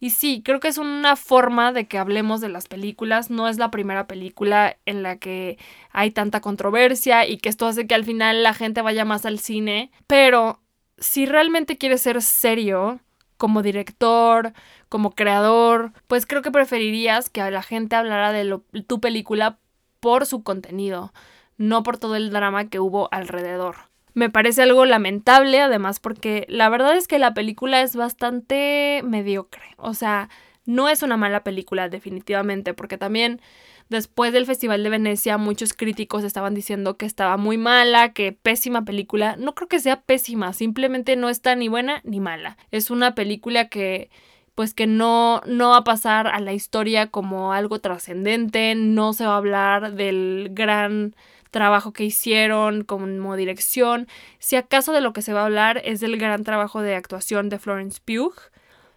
Y 0.00 0.10
sí, 0.10 0.42
creo 0.44 0.60
que 0.60 0.68
es 0.68 0.76
una 0.76 1.16
forma 1.16 1.72
de 1.72 1.88
que 1.88 1.96
hablemos 1.96 2.42
de 2.42 2.50
las 2.50 2.68
películas. 2.68 3.30
No 3.30 3.48
es 3.48 3.56
la 3.56 3.70
primera 3.70 4.06
película 4.06 4.76
en 4.84 5.02
la 5.02 5.16
que 5.16 5.56
hay 5.90 6.10
tanta 6.10 6.42
controversia 6.42 7.26
y 7.26 7.38
que 7.38 7.48
esto 7.48 7.66
hace 7.66 7.86
que 7.86 7.94
al 7.94 8.04
final 8.04 8.42
la 8.42 8.52
gente 8.52 8.82
vaya 8.82 9.06
más 9.06 9.24
al 9.24 9.38
cine. 9.38 9.90
Pero 10.06 10.60
si 10.98 11.24
realmente 11.24 11.78
quieres 11.78 12.02
ser 12.02 12.20
serio 12.20 13.00
como 13.38 13.62
director, 13.62 14.52
como 14.90 15.12
creador, 15.12 15.92
pues 16.06 16.26
creo 16.26 16.42
que 16.42 16.50
preferirías 16.50 17.30
que 17.30 17.50
la 17.50 17.62
gente 17.62 17.96
hablara 17.96 18.32
de 18.32 18.60
tu 18.86 19.00
película 19.00 19.58
por 20.00 20.26
su 20.26 20.42
contenido, 20.42 21.12
no 21.56 21.82
por 21.82 21.98
todo 21.98 22.16
el 22.16 22.30
drama 22.30 22.68
que 22.68 22.80
hubo 22.80 23.08
alrededor. 23.12 23.76
Me 24.14 24.30
parece 24.30 24.62
algo 24.62 24.84
lamentable, 24.84 25.60
además, 25.60 26.00
porque 26.00 26.44
la 26.48 26.68
verdad 26.68 26.96
es 26.96 27.06
que 27.06 27.18
la 27.18 27.34
película 27.34 27.82
es 27.82 27.94
bastante 27.94 29.00
mediocre. 29.04 29.62
O 29.76 29.94
sea, 29.94 30.28
no 30.64 30.88
es 30.88 31.02
una 31.02 31.16
mala 31.16 31.44
película, 31.44 31.88
definitivamente, 31.88 32.74
porque 32.74 32.98
también 32.98 33.40
después 33.88 34.32
del 34.32 34.46
Festival 34.46 34.82
de 34.82 34.90
Venecia 34.90 35.38
muchos 35.38 35.72
críticos 35.72 36.24
estaban 36.24 36.54
diciendo 36.54 36.96
que 36.96 37.06
estaba 37.06 37.36
muy 37.36 37.58
mala, 37.58 38.12
que 38.12 38.32
pésima 38.32 38.84
película. 38.84 39.36
No 39.36 39.54
creo 39.54 39.68
que 39.68 39.80
sea 39.80 40.02
pésima, 40.02 40.52
simplemente 40.52 41.16
no 41.16 41.28
está 41.28 41.54
ni 41.54 41.68
buena 41.68 42.00
ni 42.04 42.20
mala. 42.20 42.56
Es 42.70 42.90
una 42.90 43.14
película 43.14 43.68
que 43.68 44.10
pues 44.54 44.74
que 44.74 44.88
no, 44.88 45.40
no 45.46 45.70
va 45.70 45.76
a 45.76 45.84
pasar 45.84 46.26
a 46.26 46.40
la 46.40 46.52
historia 46.52 47.06
como 47.12 47.52
algo 47.52 47.78
trascendente, 47.78 48.74
no 48.74 49.12
se 49.12 49.24
va 49.24 49.34
a 49.34 49.36
hablar 49.36 49.92
del 49.92 50.48
gran 50.50 51.14
trabajo 51.52 51.92
que 51.92 52.04
hicieron 52.04 52.82
como 52.82 53.36
dirección. 53.36 54.08
Si 54.40 54.56
acaso 54.56 54.92
de 54.92 55.00
lo 55.00 55.12
que 55.12 55.22
se 55.22 55.32
va 55.32 55.42
a 55.42 55.44
hablar 55.44 55.80
es 55.84 56.00
del 56.00 56.16
gran 56.16 56.42
trabajo 56.42 56.82
de 56.82 56.96
actuación 56.96 57.48
de 57.48 57.60
Florence 57.60 58.00
Pugh, 58.04 58.34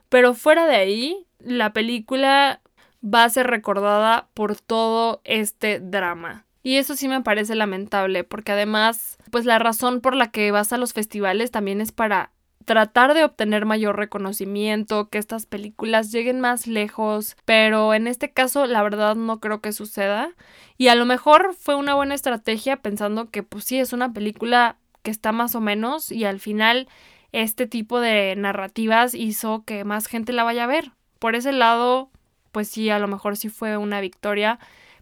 pero 0.09 0.33
fuera 0.33 0.65
de 0.65 0.75
ahí, 0.75 1.27
la 1.39 1.73
película 1.73 2.61
va 3.03 3.23
a 3.23 3.29
ser 3.29 3.47
recordada 3.47 4.27
por 4.33 4.55
todo 4.55 5.21
este 5.23 5.79
drama. 5.79 6.45
Y 6.63 6.77
eso 6.77 6.95
sí 6.95 7.07
me 7.07 7.21
parece 7.21 7.55
lamentable, 7.55 8.23
porque 8.23 8.51
además, 8.51 9.17
pues 9.31 9.45
la 9.45 9.57
razón 9.57 10.01
por 10.01 10.15
la 10.15 10.31
que 10.31 10.51
vas 10.51 10.71
a 10.73 10.77
los 10.77 10.93
festivales 10.93 11.49
también 11.49 11.81
es 11.81 11.91
para 11.91 12.31
tratar 12.65 13.15
de 13.15 13.23
obtener 13.23 13.65
mayor 13.65 13.97
reconocimiento, 13.97 15.09
que 15.09 15.17
estas 15.17 15.47
películas 15.47 16.11
lleguen 16.11 16.39
más 16.39 16.67
lejos, 16.67 17.35
pero 17.45 17.95
en 17.95 18.05
este 18.05 18.31
caso 18.31 18.67
la 18.67 18.83
verdad 18.83 19.15
no 19.15 19.39
creo 19.39 19.61
que 19.61 19.71
suceda. 19.71 20.29
Y 20.77 20.89
a 20.89 20.95
lo 20.95 21.05
mejor 21.05 21.55
fue 21.57 21.75
una 21.75 21.95
buena 21.95 22.13
estrategia 22.13 22.77
pensando 22.77 23.31
que 23.31 23.41
pues 23.41 23.63
sí 23.63 23.79
es 23.79 23.93
una 23.93 24.13
película 24.13 24.77
que 25.01 25.09
está 25.09 25.31
más 25.31 25.55
o 25.55 25.61
menos 25.61 26.11
y 26.11 26.25
al 26.25 26.39
final 26.39 26.87
este 27.31 27.65
tipo 27.65 27.99
de 27.99 28.35
narrativas 28.35 29.15
hizo 29.15 29.63
que 29.65 29.83
más 29.83 30.05
gente 30.05 30.31
la 30.31 30.43
vaya 30.43 30.65
a 30.65 30.67
ver. 30.67 30.91
Por 31.17 31.35
ese 31.35 31.51
lado, 31.51 32.10
pues 32.51 32.67
sí, 32.67 32.89
a 32.89 32.99
lo 32.99 33.07
mejor 33.07 33.37
sí 33.37 33.49
fue 33.49 33.77
una 33.77 34.01
victoria, 34.01 34.59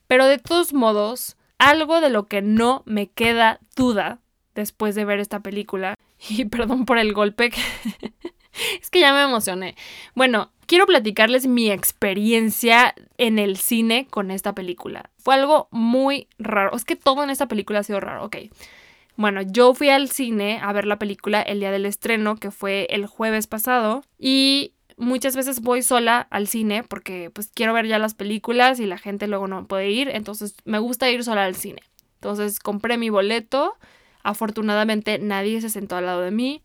pero 0.07 0.25
de 0.25 0.38
todos 0.38 0.73
modos, 0.73 1.38
algo 1.57 2.01
de 2.01 2.09
lo 2.09 2.27
que 2.27 2.41
no 2.41 2.83
me 2.85 3.09
queda 3.09 3.59
duda 3.75 4.19
después 4.55 4.95
de 4.95 5.05
ver 5.05 5.19
esta 5.19 5.41
película. 5.41 5.95
Y 6.29 6.43
perdón 6.45 6.83
por 6.83 6.97
el 6.97 7.13
golpe. 7.13 7.49
es 8.81 8.89
que 8.89 8.99
ya 8.99 9.13
me 9.13 9.21
emocioné. 9.21 9.75
Bueno, 10.15 10.51
quiero 10.65 10.85
platicarles 10.85 11.47
mi 11.47 11.71
experiencia 11.71 12.93
en 13.17 13.39
el 13.39 13.55
cine 13.55 14.05
con 14.09 14.29
esta 14.29 14.53
película. 14.53 15.12
Fue 15.17 15.35
algo 15.35 15.69
muy 15.71 16.27
raro. 16.38 16.75
Es 16.75 16.83
que 16.83 16.97
todo 16.97 17.23
en 17.23 17.29
esta 17.29 17.47
película 17.47 17.79
ha 17.79 17.83
sido 17.83 18.01
raro. 18.01 18.25
Ok. 18.25 18.35
Bueno, 19.15 19.41
yo 19.41 19.73
fui 19.73 19.89
al 19.89 20.09
cine 20.09 20.59
a 20.62 20.71
ver 20.71 20.85
la 20.85 20.99
película 20.99 21.41
el 21.41 21.59
día 21.59 21.71
del 21.71 21.85
estreno, 21.85 22.35
que 22.38 22.51
fue 22.51 22.88
el 22.89 23.05
jueves 23.05 23.47
pasado, 23.47 24.03
y 24.17 24.73
muchas 24.99 25.35
veces 25.35 25.62
voy 25.62 25.81
sola 25.81 26.27
al 26.29 26.47
cine 26.47 26.83
porque 26.83 27.31
pues 27.31 27.49
quiero 27.53 27.73
ver 27.73 27.88
ya 27.88 27.97
las 27.97 28.13
películas 28.13 28.79
y 28.79 28.85
la 28.85 28.97
gente 28.97 29.27
luego 29.27 29.47
no 29.47 29.65
puede 29.65 29.89
ir, 29.89 30.09
entonces 30.09 30.55
me 30.65 30.77
gusta 30.77 31.09
ir 31.09 31.23
sola 31.23 31.45
al 31.45 31.55
cine. 31.55 31.81
Entonces 32.15 32.59
compré 32.59 32.97
mi 32.97 33.09
boleto, 33.09 33.75
afortunadamente 34.23 35.17
nadie 35.17 35.62
se 35.62 35.69
sentó 35.69 35.95
al 35.95 36.05
lado 36.05 36.21
de 36.21 36.31
mí 36.31 36.62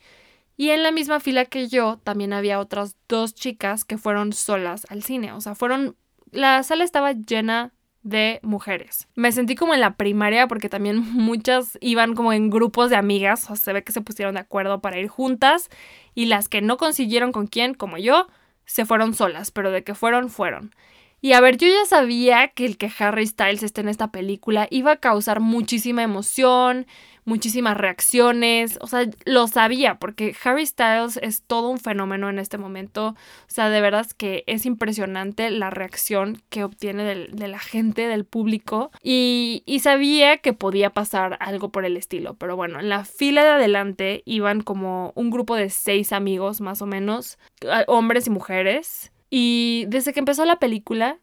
y 0.56 0.70
en 0.70 0.82
la 0.82 0.90
misma 0.90 1.20
fila 1.20 1.44
que 1.44 1.68
yo 1.68 1.98
también 2.02 2.32
había 2.32 2.60
otras 2.60 2.96
dos 3.08 3.34
chicas 3.34 3.84
que 3.84 3.98
fueron 3.98 4.32
solas 4.32 4.86
al 4.90 5.02
cine, 5.02 5.32
o 5.32 5.40
sea, 5.40 5.54
fueron 5.54 5.96
la 6.30 6.62
sala 6.64 6.84
estaba 6.84 7.12
llena 7.12 7.72
de 8.04 8.38
mujeres. 8.42 9.08
Me 9.16 9.32
sentí 9.32 9.56
como 9.56 9.74
en 9.74 9.80
la 9.80 9.96
primaria 9.96 10.46
porque 10.46 10.68
también 10.68 10.98
muchas 11.12 11.76
iban 11.80 12.14
como 12.14 12.32
en 12.32 12.50
grupos 12.50 12.90
de 12.90 12.96
amigas, 12.96 13.50
o 13.50 13.56
se 13.56 13.72
ve 13.72 13.82
que 13.82 13.92
se 13.92 14.02
pusieron 14.02 14.34
de 14.34 14.40
acuerdo 14.40 14.80
para 14.80 15.00
ir 15.00 15.08
juntas 15.08 15.68
y 16.14 16.26
las 16.26 16.48
que 16.48 16.62
no 16.62 16.76
consiguieron 16.76 17.32
con 17.32 17.48
quién, 17.48 17.74
como 17.74 17.98
yo, 17.98 18.28
se 18.66 18.84
fueron 18.84 19.14
solas, 19.14 19.50
pero 19.50 19.72
de 19.72 19.82
que 19.82 19.94
fueron, 19.94 20.30
fueron. 20.30 20.72
Y 21.20 21.32
a 21.32 21.40
ver, 21.40 21.56
yo 21.56 21.66
ya 21.66 21.86
sabía 21.86 22.48
que 22.48 22.66
el 22.66 22.76
que 22.76 22.92
Harry 22.98 23.26
Styles 23.26 23.62
esté 23.62 23.80
en 23.80 23.88
esta 23.88 24.08
película 24.08 24.68
iba 24.70 24.92
a 24.92 24.96
causar 24.96 25.40
muchísima 25.40 26.02
emoción, 26.02 26.86
muchísimas 27.24 27.76
reacciones, 27.76 28.78
o 28.80 28.86
sea, 28.86 29.08
lo 29.24 29.46
sabía 29.48 29.98
porque 29.98 30.36
Harry 30.44 30.66
Styles 30.66 31.18
es 31.22 31.42
todo 31.42 31.70
un 31.70 31.78
fenómeno 31.78 32.28
en 32.28 32.38
este 32.38 32.58
momento, 32.58 33.08
o 33.08 33.14
sea, 33.46 33.70
de 33.70 33.80
verdad 33.80 34.02
es 34.02 34.14
que 34.14 34.44
es 34.46 34.66
impresionante 34.66 35.50
la 35.50 35.70
reacción 35.70 36.42
que 36.50 36.64
obtiene 36.64 37.04
de 37.04 37.48
la 37.48 37.58
gente, 37.58 38.06
del 38.06 38.24
público, 38.24 38.90
y, 39.02 39.62
y 39.66 39.80
sabía 39.80 40.38
que 40.38 40.52
podía 40.52 40.90
pasar 40.90 41.36
algo 41.40 41.70
por 41.70 41.84
el 41.84 41.96
estilo, 41.96 42.34
pero 42.34 42.56
bueno, 42.56 42.80
en 42.80 42.88
la 42.88 43.04
fila 43.04 43.42
de 43.44 43.50
adelante 43.50 44.22
iban 44.26 44.60
como 44.60 45.12
un 45.14 45.30
grupo 45.30 45.56
de 45.56 45.70
seis 45.70 46.12
amigos 46.12 46.60
más 46.60 46.82
o 46.82 46.86
menos, 46.86 47.38
hombres 47.86 48.26
y 48.26 48.30
mujeres, 48.30 49.12
y 49.30 49.86
desde 49.88 50.12
que 50.12 50.20
empezó 50.20 50.44
la 50.44 50.58
película, 50.58 51.18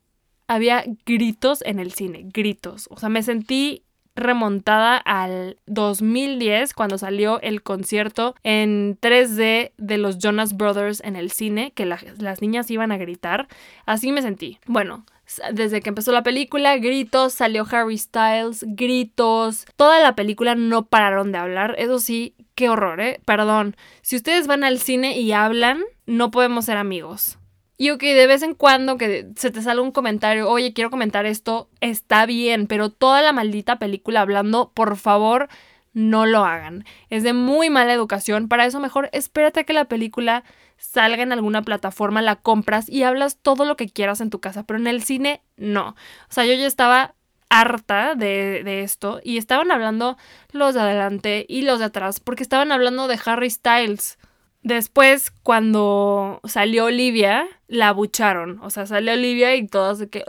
había 0.48 0.84
gritos 1.06 1.64
en 1.66 1.80
el 1.80 1.94
cine, 1.94 2.26
gritos. 2.26 2.90
O 2.92 3.00
sea, 3.00 3.08
me 3.08 3.24
sentí 3.24 3.86
remontada 4.21 4.97
al 4.97 5.57
2010 5.65 6.73
cuando 6.73 6.97
salió 6.97 7.41
el 7.41 7.63
concierto 7.63 8.36
en 8.43 8.97
3D 8.99 9.71
de 9.77 9.97
los 9.97 10.17
Jonas 10.19 10.55
Brothers 10.55 11.01
en 11.03 11.15
el 11.15 11.31
cine, 11.31 11.71
que 11.73 11.86
las 11.86 12.41
niñas 12.41 12.71
iban 12.71 12.91
a 12.91 12.97
gritar. 12.97 13.47
Así 13.86 14.12
me 14.12 14.21
sentí. 14.21 14.60
Bueno, 14.65 15.05
desde 15.53 15.81
que 15.81 15.89
empezó 15.89 16.12
la 16.12 16.23
película, 16.23 16.77
gritos, 16.77 17.34
salió 17.34 17.65
Harry 17.69 17.97
Styles, 17.97 18.65
gritos. 18.67 19.65
Toda 19.75 19.99
la 20.01 20.15
película 20.15 20.55
no 20.55 20.86
pararon 20.86 21.31
de 21.31 21.38
hablar. 21.38 21.75
Eso 21.77 21.99
sí, 21.99 22.36
qué 22.55 22.69
horror, 22.69 22.99
¿eh? 23.01 23.19
Perdón. 23.25 23.75
Si 24.01 24.15
ustedes 24.15 24.47
van 24.47 24.63
al 24.63 24.79
cine 24.79 25.17
y 25.19 25.31
hablan, 25.31 25.81
no 26.05 26.31
podemos 26.31 26.65
ser 26.65 26.77
amigos. 26.77 27.38
Y 27.82 27.89
ok, 27.89 28.00
de 28.00 28.28
vez 28.28 28.44
en 28.44 28.54
cuando 28.54 28.96
que 28.96 29.32
se 29.36 29.50
te 29.50 29.63
sale 29.63 29.82
un 29.82 29.89
comentario, 29.89 30.48
oye, 30.48 30.72
quiero 30.72 30.91
comentar 30.91 31.26
esto, 31.26 31.67
está 31.80 32.28
bien, 32.28 32.67
pero 32.67 32.91
toda 32.91 33.24
la 33.24 33.34
maldita 33.34 33.80
película 33.80 34.22
hablando, 34.22 34.72
por 34.76 34.98
favor, 34.98 35.50
no 35.91 36.28
lo 36.28 36.46
hagan. 36.46 36.86
Es 37.10 37.24
de 37.24 37.34
muy 37.34 37.72
mala 37.72 37.91
educación. 37.91 38.50
Para 38.50 38.67
eso 38.67 38.80
mejor 38.80 39.10
espérate 39.13 39.62
a 39.62 39.63
que 39.63 39.74
la 39.74 39.86
película 39.86 40.44
salga 40.78 41.24
en 41.24 41.32
alguna 41.32 41.63
plataforma, 41.63 42.22
la 42.22 42.36
compras 42.36 42.88
y 42.88 43.02
hablas 43.02 43.39
todo 43.41 43.65
lo 43.65 43.78
que 43.78 43.89
quieras 43.89 44.22
en 44.22 44.30
tu 44.30 44.39
casa, 44.39 44.63
pero 44.63 44.78
en 44.78 44.86
el 44.86 45.02
cine 45.02 45.41
no. 45.58 45.88
O 45.89 45.96
sea, 46.30 46.46
yo 46.46 46.54
ya 46.54 46.67
estaba 46.67 47.15
harta 47.50 48.13
de, 48.13 48.62
de, 48.63 48.84
esto 48.84 49.22
y 49.24 49.38
estaban 49.39 49.72
hablando 49.72 50.17
los 50.52 50.76
de 50.76 50.82
adelante 50.82 51.48
y 51.50 51.63
los 51.63 51.80
de 51.80 51.86
atrás 51.86 52.20
porque 52.20 52.44
estaban 52.44 52.72
hablando 52.72 53.08
de 53.08 53.20
Harry 53.26 53.50
Styles. 53.50 54.20
Después, 54.63 55.32
cuando 55.43 56.39
salió 56.43 56.86
Olivia, 56.86 57.47
la 57.67 57.89
abucharon. 57.89 58.60
O 58.62 58.69
sea, 58.69 58.86
salió 58.86 59.13
Olivia 59.13 59.56
y 59.56 59.67
todos 59.67 59.97
de 59.97 60.10
que, 60.10 60.24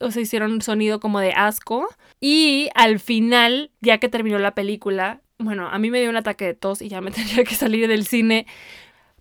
o 0.00 0.10
sea, 0.10 0.22
hicieron 0.22 0.52
un 0.52 0.62
sonido 0.62 0.98
como 0.98 1.20
de 1.20 1.32
asco. 1.32 1.88
Y 2.20 2.68
al 2.74 2.98
final, 2.98 3.70
ya 3.80 3.98
que 3.98 4.08
terminó 4.08 4.38
la 4.38 4.54
película, 4.54 5.20
bueno, 5.38 5.68
a 5.68 5.78
mí 5.78 5.90
me 5.90 6.00
dio 6.00 6.10
un 6.10 6.16
ataque 6.16 6.46
de 6.46 6.54
tos 6.54 6.82
y 6.82 6.88
ya 6.88 7.00
me 7.00 7.10
tenía 7.12 7.44
que 7.44 7.54
salir 7.54 7.86
del 7.88 8.06
cine. 8.06 8.46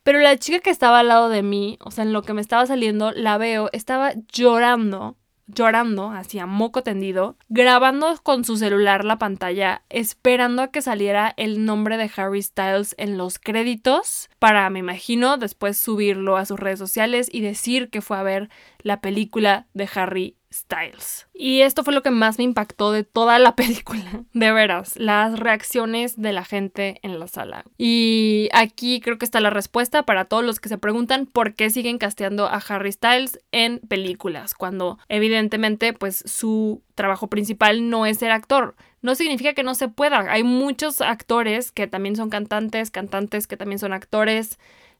Pero 0.03 0.19
la 0.19 0.37
chica 0.37 0.59
que 0.59 0.69
estaba 0.71 0.99
al 0.99 1.09
lado 1.09 1.29
de 1.29 1.43
mí, 1.43 1.77
o 1.81 1.91
sea, 1.91 2.03
en 2.03 2.13
lo 2.13 2.23
que 2.23 2.33
me 2.33 2.41
estaba 2.41 2.65
saliendo, 2.65 3.11
la 3.11 3.37
veo, 3.37 3.69
estaba 3.71 4.13
llorando 4.31 5.17
llorando, 5.47 6.11
hacia 6.11 6.45
moco 6.45 6.83
tendido, 6.83 7.37
grabando 7.49 8.15
con 8.23 8.43
su 8.43 8.57
celular 8.57 9.05
la 9.05 9.19
pantalla, 9.19 9.83
esperando 9.89 10.61
a 10.61 10.71
que 10.71 10.81
saliera 10.81 11.33
el 11.37 11.65
nombre 11.65 11.97
de 11.97 12.09
Harry 12.15 12.41
Styles 12.41 12.95
en 12.97 13.17
los 13.17 13.39
créditos 13.39 14.29
para, 14.39 14.69
me 14.69 14.79
imagino, 14.79 15.37
después 15.37 15.77
subirlo 15.77 16.37
a 16.37 16.45
sus 16.45 16.59
redes 16.59 16.79
sociales 16.79 17.29
y 17.31 17.41
decir 17.41 17.89
que 17.89 18.01
fue 18.01 18.17
a 18.17 18.23
ver 18.23 18.49
la 18.79 19.01
película 19.01 19.67
de 19.73 19.89
Harry 19.93 20.35
Styles. 20.55 21.27
Y 21.33 21.61
esto 21.61 21.83
fue 21.83 21.93
lo 21.93 22.01
que 22.01 22.11
más 22.11 22.37
me 22.37 22.43
impactó 22.43 22.91
de 22.91 23.03
toda 23.03 23.39
la 23.39 23.55
película, 23.55 24.23
de 24.33 24.51
veras, 24.51 24.95
las 24.97 25.39
reacciones 25.39 26.19
de 26.19 26.33
la 26.33 26.45
gente 26.45 26.99
en 27.03 27.19
la 27.19 27.27
sala. 27.27 27.65
Y 27.77 28.49
aquí 28.53 29.01
creo 29.01 29.17
que 29.17 29.25
está 29.25 29.39
la 29.39 29.49
respuesta 29.49 30.03
para 30.03 30.25
todos 30.25 30.43
los 30.43 30.59
que 30.59 30.69
se 30.69 30.77
preguntan 30.77 31.25
por 31.25 31.55
qué 31.55 31.69
siguen 31.69 31.97
casteando 31.97 32.47
a 32.47 32.57
Harry 32.57 32.91
Styles 32.91 33.39
en 33.51 33.79
películas, 33.79 34.53
cuando 34.53 34.97
evidentemente 35.09 35.93
pues 35.93 36.23
su 36.25 36.81
trabajo 36.95 37.27
principal 37.27 37.89
no 37.89 38.05
es 38.05 38.17
ser 38.19 38.31
actor. 38.31 38.75
No 39.01 39.13
significa 39.13 39.53
que 39.53 39.63
no 39.63 39.75
se 39.75 39.87
pueda. 39.87 40.31
Hay 40.31 40.43
muchos 40.43 41.01
actores 41.01 41.71
que 41.71 41.85
también 41.85 42.15
son 42.15 42.29
cantantes, 42.29 42.89
cantantes 42.89 43.45
que 43.45 43.57
también 43.57 43.77
son 43.77 43.93
actores. 43.93 44.57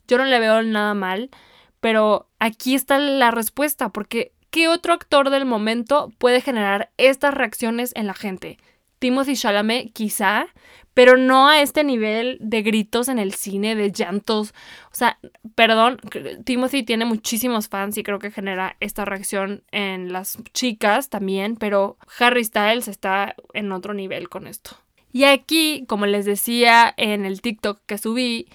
Yo 0.07 0.17
no 0.17 0.25
le 0.25 0.39
veo 0.39 0.61
nada 0.61 0.93
mal, 0.93 1.31
pero 1.79 2.27
aquí 2.39 2.75
está 2.75 2.99
la 2.99 3.31
respuesta, 3.31 3.89
porque 3.89 4.31
¿qué 4.55 4.69
otro 4.69 4.93
actor 4.93 5.31
del 5.31 5.43
momento 5.43 6.13
puede 6.17 6.39
generar 6.39 6.89
estas 6.95 7.33
reacciones 7.33 7.91
en 7.93 8.07
la 8.07 8.13
gente? 8.13 8.57
Timothy 8.99 9.35
Chalamet 9.35 9.91
quizá, 9.91 10.47
pero 10.93 11.17
no 11.17 11.49
a 11.49 11.61
este 11.61 11.83
nivel 11.83 12.37
de 12.39 12.61
gritos 12.61 13.09
en 13.09 13.19
el 13.19 13.33
cine, 13.33 13.75
de 13.75 13.91
llantos. 13.91 14.53
O 14.93 14.95
sea, 14.95 15.19
perdón, 15.55 15.99
Timothy 16.45 16.83
tiene 16.83 17.03
muchísimos 17.03 17.67
fans 17.67 17.97
y 17.97 18.03
creo 18.03 18.17
que 18.17 18.31
genera 18.31 18.77
esta 18.79 19.03
reacción 19.03 19.61
en 19.71 20.13
las 20.13 20.37
chicas 20.53 21.09
también, 21.09 21.57
pero 21.57 21.97
Harry 22.17 22.45
Styles 22.45 22.87
está 22.87 23.35
en 23.51 23.73
otro 23.73 23.93
nivel 23.93 24.29
con 24.29 24.47
esto. 24.47 24.77
Y 25.11 25.25
aquí, 25.25 25.83
como 25.85 26.05
les 26.05 26.23
decía 26.23 26.93
en 26.95 27.25
el 27.25 27.41
TikTok 27.41 27.81
que 27.85 27.97
subí, 27.97 28.47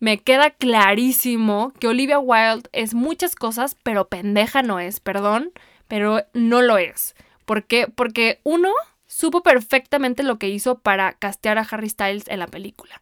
me 0.00 0.18
queda 0.18 0.50
clarísimo 0.50 1.72
que 1.78 1.88
Olivia 1.88 2.18
Wilde 2.18 2.68
es 2.72 2.94
muchas 2.94 3.34
cosas, 3.34 3.76
pero 3.82 4.08
pendeja 4.08 4.62
no 4.62 4.80
es, 4.80 5.00
perdón, 5.00 5.52
pero 5.88 6.24
no 6.34 6.62
lo 6.62 6.78
es. 6.78 7.14
¿Por 7.44 7.64
qué? 7.64 7.88
Porque 7.88 8.40
uno 8.44 8.72
supo 9.06 9.42
perfectamente 9.42 10.22
lo 10.22 10.38
que 10.38 10.48
hizo 10.48 10.78
para 10.78 11.14
castear 11.14 11.58
a 11.58 11.66
Harry 11.70 11.88
Styles 11.88 12.28
en 12.28 12.38
la 12.38 12.46
película. 12.46 13.00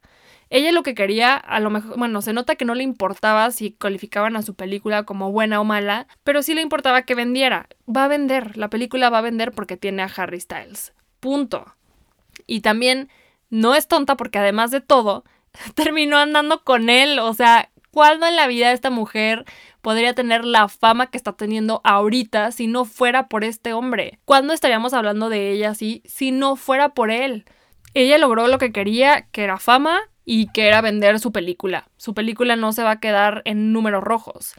Ella 0.49 0.71
lo 0.71 0.85
que 0.85 0.95
quería, 0.95 1.35
a 1.35 1.59
lo 1.59 1.71
mejor, 1.71 1.99
bueno, 1.99 2.23
se 2.23 2.33
nota 2.33 2.55
que 2.55 2.65
no 2.65 2.77
le 2.77 2.85
importaba 2.85 3.51
si 3.51 3.73
calificaban 3.73 4.37
a 4.37 4.43
su 4.43 4.55
película 4.55 5.03
como 5.03 5.33
buena 5.33 5.61
o 5.61 5.65
mala, 5.65 6.07
pero 6.23 6.43
sí 6.43 6.55
le 6.55 6.63
importaba 6.63 7.03
que 7.03 7.17
vendiera. 7.17 7.69
Va 7.89 8.05
a 8.05 8.09
vender, 8.09 8.57
la 8.57 8.71
película 8.71 9.11
va 9.11 9.19
a 9.19 9.23
vender 9.23 9.51
porque 9.51 9.77
tiene 9.77 10.03
a 10.03 10.11
Harry 10.17 10.41
Styles. 10.41 10.93
Punto. 11.19 11.75
Y 12.47 12.61
también 12.61 13.09
no 13.51 13.75
es 13.75 13.89
tonta 13.89 14.17
porque 14.17 14.39
además 14.39 14.71
de 14.71 14.81
todo, 14.81 15.25
terminó 15.75 16.19
andando 16.19 16.63
con 16.63 16.89
él. 16.91 17.19
O 17.19 17.35
sea, 17.35 17.71
¿cuándo 17.91 18.27
en 18.27 18.37
la 18.37 18.47
vida 18.47 18.73
esta 18.73 18.91
mujer 18.91 19.45
podría 19.81 20.15
tener 20.15 20.45
la 20.45 20.69
fama 20.69 21.09
que 21.09 21.17
está 21.17 21.33
teniendo 21.33 21.81
ahorita 21.85 22.53
si 22.53 22.67
no 22.67 22.85
fuera 22.85 23.29
por 23.29 23.45
este 23.45 23.73
hombre? 23.73 24.19
¿Cuándo 24.25 24.53
estaríamos 24.53 24.95
hablando 24.95 25.29
de 25.29 25.53
ella 25.53 25.71
así 25.71 26.03
si 26.05 26.33
no 26.33 26.57
fuera 26.57 26.91
por 26.91 27.11
él? 27.11 27.45
Ella 27.95 28.19
logró 28.19 28.47
lo 28.49 28.59
que 28.59 28.73
quería, 28.73 29.27
que 29.33 29.43
era 29.45 29.59
fama 29.59 30.01
y 30.25 30.49
que 30.49 30.67
era 30.67 30.83
vender 30.83 31.19
su 31.19 31.33
película. 31.33 31.89
Su 31.97 32.13
película 32.13 32.57
no 32.57 32.73
se 32.73 32.83
va 32.83 32.91
a 32.91 33.01
quedar 33.01 33.43
en 33.47 33.73
números 33.73 34.05
rojos. 34.05 34.55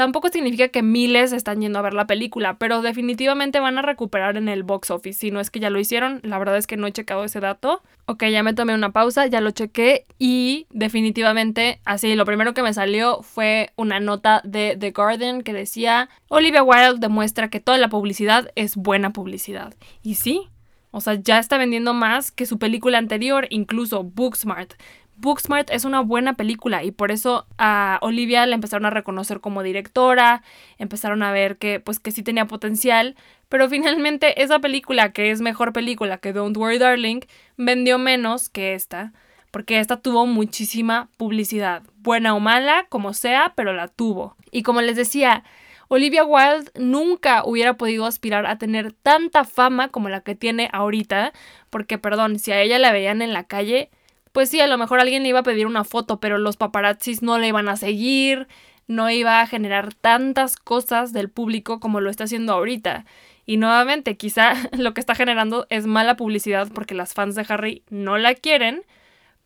Tampoco 0.00 0.30
significa 0.30 0.68
que 0.68 0.82
miles 0.82 1.30
están 1.34 1.60
yendo 1.60 1.78
a 1.78 1.82
ver 1.82 1.92
la 1.92 2.06
película, 2.06 2.56
pero 2.56 2.80
definitivamente 2.80 3.60
van 3.60 3.76
a 3.76 3.82
recuperar 3.82 4.38
en 4.38 4.48
el 4.48 4.62
box 4.62 4.90
office. 4.90 5.18
Si 5.18 5.30
no 5.30 5.40
es 5.40 5.50
que 5.50 5.60
ya 5.60 5.68
lo 5.68 5.78
hicieron, 5.78 6.20
la 6.22 6.38
verdad 6.38 6.56
es 6.56 6.66
que 6.66 6.78
no 6.78 6.86
he 6.86 6.92
checado 6.92 7.22
ese 7.22 7.38
dato. 7.38 7.82
Ok, 8.06 8.24
ya 8.24 8.42
me 8.42 8.54
tomé 8.54 8.74
una 8.74 8.92
pausa, 8.92 9.26
ya 9.26 9.42
lo 9.42 9.50
chequé 9.50 10.06
y 10.18 10.66
definitivamente 10.70 11.82
así, 11.84 12.14
lo 12.14 12.24
primero 12.24 12.54
que 12.54 12.62
me 12.62 12.72
salió 12.72 13.20
fue 13.20 13.72
una 13.76 14.00
nota 14.00 14.40
de 14.42 14.74
The 14.80 14.92
Guardian 14.92 15.42
que 15.42 15.52
decía, 15.52 16.08
Olivia 16.28 16.62
Wilde 16.62 16.98
demuestra 16.98 17.50
que 17.50 17.60
toda 17.60 17.76
la 17.76 17.90
publicidad 17.90 18.50
es 18.54 18.76
buena 18.76 19.12
publicidad. 19.12 19.74
Y 20.02 20.14
sí, 20.14 20.48
o 20.92 21.00
sea, 21.00 21.14
ya 21.14 21.38
está 21.38 21.56
vendiendo 21.56 21.94
más 21.94 22.32
que 22.32 22.46
su 22.46 22.58
película 22.58 22.98
anterior, 22.98 23.46
incluso 23.50 24.02
Booksmart 24.02 24.72
Booksmart 25.20 25.70
es 25.70 25.84
una 25.84 26.00
buena 26.00 26.34
película 26.34 26.82
y 26.82 26.90
por 26.90 27.12
eso 27.12 27.46
a 27.58 27.98
Olivia 28.02 28.46
la 28.46 28.54
empezaron 28.54 28.86
a 28.86 28.90
reconocer 28.90 29.40
como 29.40 29.62
directora, 29.62 30.42
empezaron 30.78 31.22
a 31.22 31.32
ver 31.32 31.58
que 31.58 31.78
pues 31.78 32.00
que 32.00 32.10
sí 32.10 32.22
tenía 32.22 32.46
potencial, 32.46 33.16
pero 33.48 33.68
finalmente 33.68 34.42
esa 34.42 34.58
película 34.60 35.12
que 35.12 35.30
es 35.30 35.40
mejor 35.40 35.72
película 35.72 36.18
que 36.18 36.32
Don't 36.32 36.56
Worry 36.56 36.78
Darling 36.78 37.20
vendió 37.56 37.98
menos 37.98 38.48
que 38.48 38.74
esta, 38.74 39.12
porque 39.50 39.78
esta 39.78 39.98
tuvo 39.98 40.26
muchísima 40.26 41.08
publicidad, 41.16 41.82
buena 41.98 42.34
o 42.34 42.40
mala, 42.40 42.86
como 42.88 43.12
sea, 43.12 43.52
pero 43.56 43.72
la 43.72 43.88
tuvo. 43.88 44.36
Y 44.50 44.62
como 44.62 44.80
les 44.80 44.96
decía, 44.96 45.44
Olivia 45.88 46.24
Wilde 46.24 46.70
nunca 46.76 47.42
hubiera 47.44 47.74
podido 47.74 48.06
aspirar 48.06 48.46
a 48.46 48.58
tener 48.58 48.92
tanta 48.92 49.44
fama 49.44 49.88
como 49.88 50.08
la 50.08 50.20
que 50.20 50.36
tiene 50.36 50.70
ahorita, 50.72 51.32
porque 51.68 51.98
perdón, 51.98 52.38
si 52.38 52.52
a 52.52 52.62
ella 52.62 52.78
la 52.78 52.92
veían 52.92 53.22
en 53.22 53.32
la 53.32 53.44
calle, 53.44 53.90
pues 54.32 54.48
sí, 54.48 54.60
a 54.60 54.66
lo 54.66 54.78
mejor 54.78 55.00
alguien 55.00 55.22
le 55.22 55.30
iba 55.30 55.40
a 55.40 55.44
pedir 55.44 55.66
una 55.66 55.84
foto, 55.84 56.20
pero 56.20 56.38
los 56.38 56.56
paparazzis 56.56 57.22
no 57.22 57.38
le 57.38 57.48
iban 57.48 57.68
a 57.68 57.76
seguir, 57.76 58.48
no 58.86 59.10
iba 59.10 59.40
a 59.40 59.46
generar 59.46 59.94
tantas 59.94 60.56
cosas 60.56 61.12
del 61.12 61.30
público 61.30 61.80
como 61.80 62.00
lo 62.00 62.10
está 62.10 62.24
haciendo 62.24 62.52
ahorita. 62.52 63.06
Y 63.46 63.56
nuevamente, 63.56 64.16
quizá 64.16 64.54
lo 64.76 64.94
que 64.94 65.00
está 65.00 65.14
generando 65.14 65.66
es 65.70 65.86
mala 65.86 66.16
publicidad 66.16 66.68
porque 66.72 66.94
las 66.94 67.14
fans 67.14 67.34
de 67.34 67.46
Harry 67.48 67.82
no 67.90 68.18
la 68.18 68.34
quieren, 68.34 68.82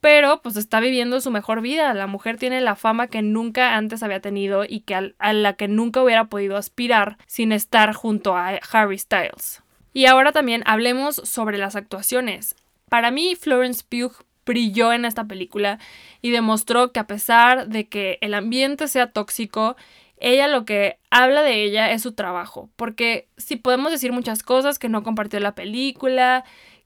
pero 0.01 0.43
pues 0.43 0.57
está 0.57 0.81
viviendo 0.81 1.21
su 1.23 1.31
mejor 1.31 1.63
vida. 1.63 1.95
La 1.95 2.07
mujer 2.07 2.37
tiene 2.37 2.61
la 2.61 2.77
fama 2.77 3.07
que 3.07 3.23
nunca 3.23 3.77
antes 3.77 4.03
había 4.03 4.21
tenido 4.21 4.65
y 4.69 4.81
que 4.81 5.15
a 5.19 5.33
la 5.33 5.55
que 5.55 5.69
nunca 5.69 6.03
hubiera 6.03 6.27
podido 6.27 6.59
aspirar 6.59 7.17
sin 7.27 7.53
estar 7.53 7.95
junto 7.95 8.37
a 8.37 8.59
Harry 8.73 8.99
Styles. 8.99 9.63
Y 9.95 10.07
ahora 10.07 10.33
también 10.33 10.63
hablemos 10.67 11.17
sobre 11.17 11.57
las 11.57 11.77
actuaciones. 11.77 12.57
Para 12.91 13.11
mí, 13.11 13.37
Florence 13.37 13.83
Pugh 13.89 14.13
brilló 14.45 14.93
en 14.93 15.05
esta 15.05 15.25
película 15.25 15.79
y 16.21 16.31
demostró 16.31 16.93
que 16.93 17.01
a 17.01 17.07
pesar 17.07 17.69
de 17.69 17.89
que 17.89 18.19
el 18.21 18.35
ambiente 18.35 18.89
sea 18.89 19.11
tóxico, 19.11 19.77
ella 20.19 20.49
lo 20.49 20.65
que 20.65 20.99
habla 21.11 21.43
de 21.43 21.65
ella 21.65 21.91
es 21.91 22.03
su 22.03 22.13
trabajo, 22.13 22.71
porque 22.77 23.29
si 23.37 23.57
podemos 23.57 23.91
decir 23.91 24.13
muchas 24.13 24.43
cosas, 24.43 24.79
que 24.79 24.89
no 24.89 25.03
compartió 25.03 25.41
la 25.41 25.55
película, 25.55 26.45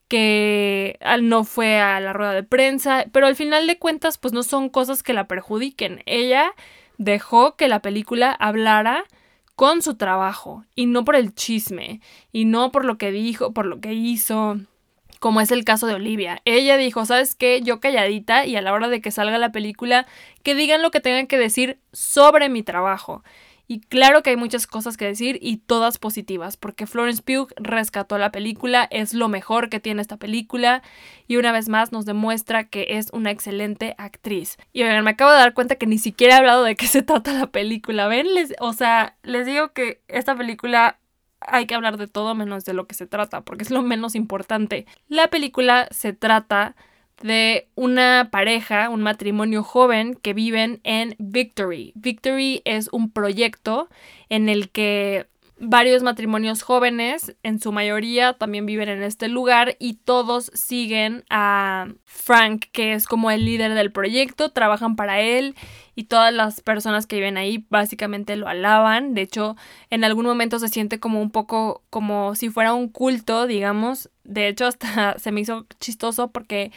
que 0.09 0.99
no 1.23 1.44
fue 1.44 1.81
a 1.81 2.01
la 2.01 2.12
rueda 2.12 2.33
de 2.33 2.42
prensa, 2.42 3.05
pero 3.12 3.27
al 3.27 3.37
final 3.37 3.66
de 3.66 3.79
cuentas 3.79 4.18
pues 4.18 4.33
no 4.33 4.42
son 4.42 4.71
cosas 4.71 5.03
que 5.03 5.12
la 5.12 5.29
perjudiquen. 5.29 6.03
Ella 6.07 6.53
dejó 6.97 7.57
que 7.57 7.68
la 7.68 7.81
película 7.81 8.33
hablara 8.33 9.05
con 9.55 9.83
su 9.83 9.97
trabajo 9.97 10.64
y 10.75 10.87
no 10.87 11.05
por 11.05 11.14
el 11.14 11.35
chisme 11.35 12.01
y 12.33 12.44
no 12.44 12.73
por 12.73 12.85
lo 12.85 12.97
que 12.97 13.12
dijo, 13.12 13.53
por 13.53 13.66
lo 13.66 13.81
que 13.81 13.92
hizo, 13.92 14.59
como 15.18 15.40
es 15.40 15.50
el 15.50 15.64
caso 15.64 15.87
de 15.87 15.94
Olivia. 15.94 16.40
Ella 16.44 16.76
dijo, 16.76 17.04
¿sabes 17.04 17.35
qué? 17.35 17.61
Yo 17.62 17.81
calladita 17.81 18.46
y 18.46 18.57
a 18.57 18.62
la 18.62 18.72
hora 18.72 18.88
de 18.88 19.00
que 19.00 19.11
salga 19.11 19.38
la 19.38 19.52
película, 19.52 20.07
que 20.42 20.54
digan 20.54 20.83
lo 20.83 20.90
que 20.90 21.00
tengan 21.00 21.26
que 21.26 21.38
decir 21.38 21.78
sobre 21.92 22.48
mi 22.48 22.62
trabajo. 22.62 23.22
Y 23.70 23.81
claro 23.81 24.22
que 24.22 24.31
hay 24.31 24.37
muchas 24.37 24.66
cosas 24.66 24.96
que 24.96 25.04
decir 25.04 25.38
y 25.42 25.59
todas 25.59 25.98
positivas, 25.98 26.57
porque 26.57 26.87
Florence 26.87 27.22
Pugh 27.22 27.48
rescató 27.57 28.16
la 28.16 28.33
película, 28.33 28.88
es 28.90 29.12
lo 29.12 29.28
mejor 29.28 29.68
que 29.68 29.78
tiene 29.78 30.00
esta 30.00 30.16
película 30.16 30.83
y 31.26 31.37
una 31.37 31.52
vez 31.52 31.68
más 31.68 31.92
nos 31.92 32.07
demuestra 32.07 32.64
que 32.64 32.87
es 32.96 33.09
una 33.12 33.31
excelente 33.31 33.94
actriz. 33.98 34.57
Y 34.72 34.85
oigan, 34.85 35.04
me 35.04 35.11
acabo 35.11 35.33
de 35.33 35.37
dar 35.37 35.52
cuenta 35.52 35.76
que 35.76 35.87
ni 35.87 35.98
siquiera 35.98 36.37
he 36.37 36.38
hablado 36.38 36.64
de 36.64 36.76
qué 36.76 36.87
se 36.87 37.02
trata 37.02 37.35
la 37.35 37.48
película. 37.48 38.09
¿Ven? 38.09 38.26
o 38.61 38.72
sea, 38.72 39.18
les 39.22 39.44
digo 39.44 39.74
que 39.74 40.00
esta 40.09 40.35
película 40.35 40.98
hay 41.40 41.66
que 41.66 41.74
hablar 41.74 41.96
de 41.96 42.07
todo 42.07 42.35
menos 42.35 42.64
de 42.64 42.74
lo 42.74 42.87
que 42.87 42.94
se 42.94 43.07
trata, 43.07 43.42
porque 43.42 43.64
es 43.64 43.70
lo 43.70 43.83
menos 43.83 44.14
importante. 44.14 44.87
La 45.09 45.29
película 45.29 45.88
se 45.90 46.12
trata 46.12 46.74
de 47.22 47.68
una 47.74 48.29
pareja, 48.31 48.90
un 48.90 49.03
matrimonio 49.03 49.62
joven 49.62 50.14
que 50.14 50.35
viven 50.35 50.81
en 50.85 51.16
Victory. 51.18 51.92
Victory 51.96 52.62
es 52.64 52.88
un 52.92 53.11
proyecto 53.11 53.88
en 54.29 54.48
el 54.48 54.70
que 54.70 55.27
varios 55.61 56.03
matrimonios 56.03 56.62
jóvenes, 56.62 57.37
en 57.42 57.61
su 57.61 57.73
mayoría, 57.73 58.35
también 58.35 58.66
viven 58.66 58.88
en 58.88 59.03
este 59.03 59.29
lugar 59.29 59.77
y 59.79 59.94
todos 59.94 60.51
siguen 60.55 61.25
a 61.31 61.88
Frank, 62.05 62.66
que 62.73 62.92
es 62.92 63.07
como 63.07 63.31
el 63.31 63.44
líder 63.44 63.75
del 63.75 63.92
proyecto, 63.92 64.51
trabajan 64.51 64.97
para 64.97 65.21
él 65.21 65.55
y 65.94 66.05
todas 66.05 66.33
las 66.33 66.61
personas 66.61 67.07
que 67.07 67.16
viven 67.16 67.37
ahí 67.37 67.66
básicamente 67.71 68.37
lo 68.37 68.47
alaban. 68.47 69.14
De 69.14 69.23
hecho, 69.23 69.57
en 69.90 70.05
algún 70.05 70.27
momento 70.27 70.59
se 70.59 70.68
siente 70.68 71.01
como 71.01 71.21
un 71.21 71.31
poco 71.31 71.83
como 71.90 72.35
si 72.37 72.51
fuera 72.51 72.73
un 72.73 72.88
culto, 72.88 73.47
digamos. 73.47 74.11
De 74.25 74.49
hecho, 74.49 74.66
hasta 74.66 75.18
se 75.18 75.33
me 75.33 75.40
hizo 75.40 75.66
chistoso 75.81 76.31
porque 76.31 76.73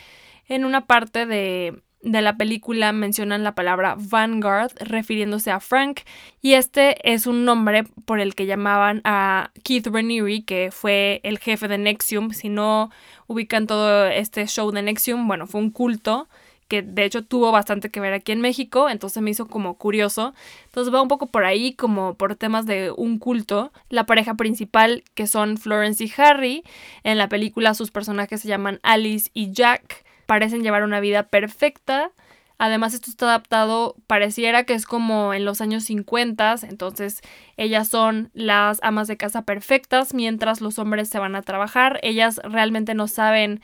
en 0.48 0.66
una 0.66 0.88
parte 0.88 1.26
de, 1.26 1.84
la 2.04 2.36
película 2.36 2.92
mencionan 2.92 3.44
la 3.44 3.56
palabra 3.56 3.96
Vanguard 3.98 4.72
refiriéndose 4.80 5.52
a 5.52 5.60
Frank 5.60 6.02
y 6.42 6.54
este 6.54 6.98
es 7.12 7.28
un 7.28 7.46
nombre 7.46 7.84
por 8.06 8.20
el 8.20 8.36
que 8.36 8.46
llamaban 8.46 9.02
a 9.04 9.52
Keith 9.64 9.88
Raniere 9.88 10.44
que 10.44 10.70
fue 10.72 11.22
el 11.24 11.40
jefe 11.40 11.68
de 11.68 11.78
Nexium 11.78 12.32
si 12.32 12.50
no 12.50 12.90
ubican 13.28 13.68
todo 13.68 14.08
este 14.08 14.46
show 14.48 14.72
de 14.72 14.82
Nexium 14.82 15.28
bueno 15.28 15.48
fue 15.48 15.62
un 15.62 15.70
culto 15.70 16.28
que 16.72 16.82
de 16.82 17.04
hecho 17.04 17.26
tuvo 17.26 17.52
bastante 17.52 17.90
que 17.90 18.00
ver 18.00 18.14
aquí 18.14 18.32
en 18.32 18.40
México, 18.40 18.88
entonces 18.90 19.22
me 19.22 19.30
hizo 19.30 19.46
como 19.46 19.74
curioso. 19.74 20.34
Entonces 20.68 20.94
va 20.94 21.02
un 21.02 21.10
poco 21.10 21.26
por 21.26 21.44
ahí, 21.44 21.74
como 21.74 22.14
por 22.14 22.36
temas 22.36 22.66
de 22.66 22.94
un 22.96 23.20
culto. 23.20 23.74
La 23.90 24.06
pareja 24.06 24.36
principal, 24.36 25.04
que 25.14 25.28
son 25.28 25.58
Florence 25.58 26.02
y 26.02 26.14
Harry, 26.16 26.64
en 27.04 27.18
la 27.18 27.28
película 27.28 27.74
sus 27.74 27.92
personajes 27.92 28.40
se 28.40 28.48
llaman 28.48 28.80
Alice 28.84 29.30
y 29.34 29.52
Jack 29.52 30.06
parecen 30.26 30.64
llevar 30.64 30.84
una 30.84 31.00
vida 31.00 31.24
perfecta. 31.24 32.12
Además, 32.58 32.94
esto 32.94 33.10
está 33.10 33.26
adaptado, 33.26 33.96
pareciera 34.06 34.66
que 34.66 34.74
es 34.74 34.86
como 34.86 35.34
en 35.34 35.46
los 35.46 35.62
años 35.62 35.86
50, 35.86 36.58
entonces 36.70 37.22
ellas 37.58 37.88
son 37.88 38.30
las 38.34 38.80
amas 38.84 39.08
de 39.08 39.18
casa 39.18 39.46
perfectas 39.46 40.14
mientras 40.14 40.62
los 40.62 40.78
hombres 40.78 41.10
se 41.10 41.18
van 41.18 41.36
a 41.36 41.42
trabajar. 41.42 42.00
Ellas 42.04 42.40
realmente 42.44 42.94
no 42.94 43.08
saben 43.08 43.62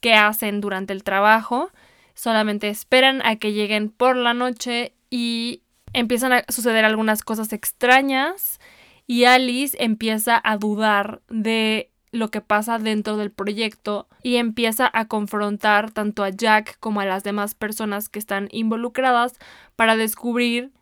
qué 0.00 0.14
hacen 0.14 0.60
durante 0.60 0.92
el 0.92 1.04
trabajo, 1.04 1.70
solamente 2.14 2.68
esperan 2.68 3.24
a 3.24 3.36
que 3.36 3.52
lleguen 3.52 3.88
por 3.88 4.16
la 4.16 4.34
noche 4.34 4.94
y 5.10 5.62
empiezan 5.92 6.32
a 6.32 6.44
suceder 6.48 6.84
algunas 6.84 7.22
cosas 7.22 7.52
extrañas 7.52 8.58
y 9.06 9.24
Alice 9.24 9.76
empieza 9.80 10.40
a 10.42 10.56
dudar 10.56 11.20
de 11.28 11.89
lo 12.12 12.30
que 12.30 12.40
pasa 12.40 12.78
dentro 12.78 13.16
del 13.16 13.30
proyecto 13.30 14.08
y 14.22 14.36
empieza 14.36 14.90
a 14.92 15.06
confrontar 15.06 15.90
tanto 15.90 16.24
a 16.24 16.30
Jack 16.30 16.78
como 16.80 17.00
a 17.00 17.04
las 17.04 17.22
demás 17.22 17.54
personas 17.54 18.08
que 18.08 18.18
están 18.18 18.48
involucradas 18.50 19.38
para 19.76 19.96
descubrir 19.96 20.72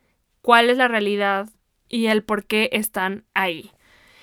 cuál 0.41 0.71
es 0.71 0.79
la 0.79 0.89
realidad 0.89 1.49
y 1.89 2.07
el 2.07 2.23
por 2.23 2.45
qué 2.45 2.71
están 2.73 3.25
ahí. 3.35 3.71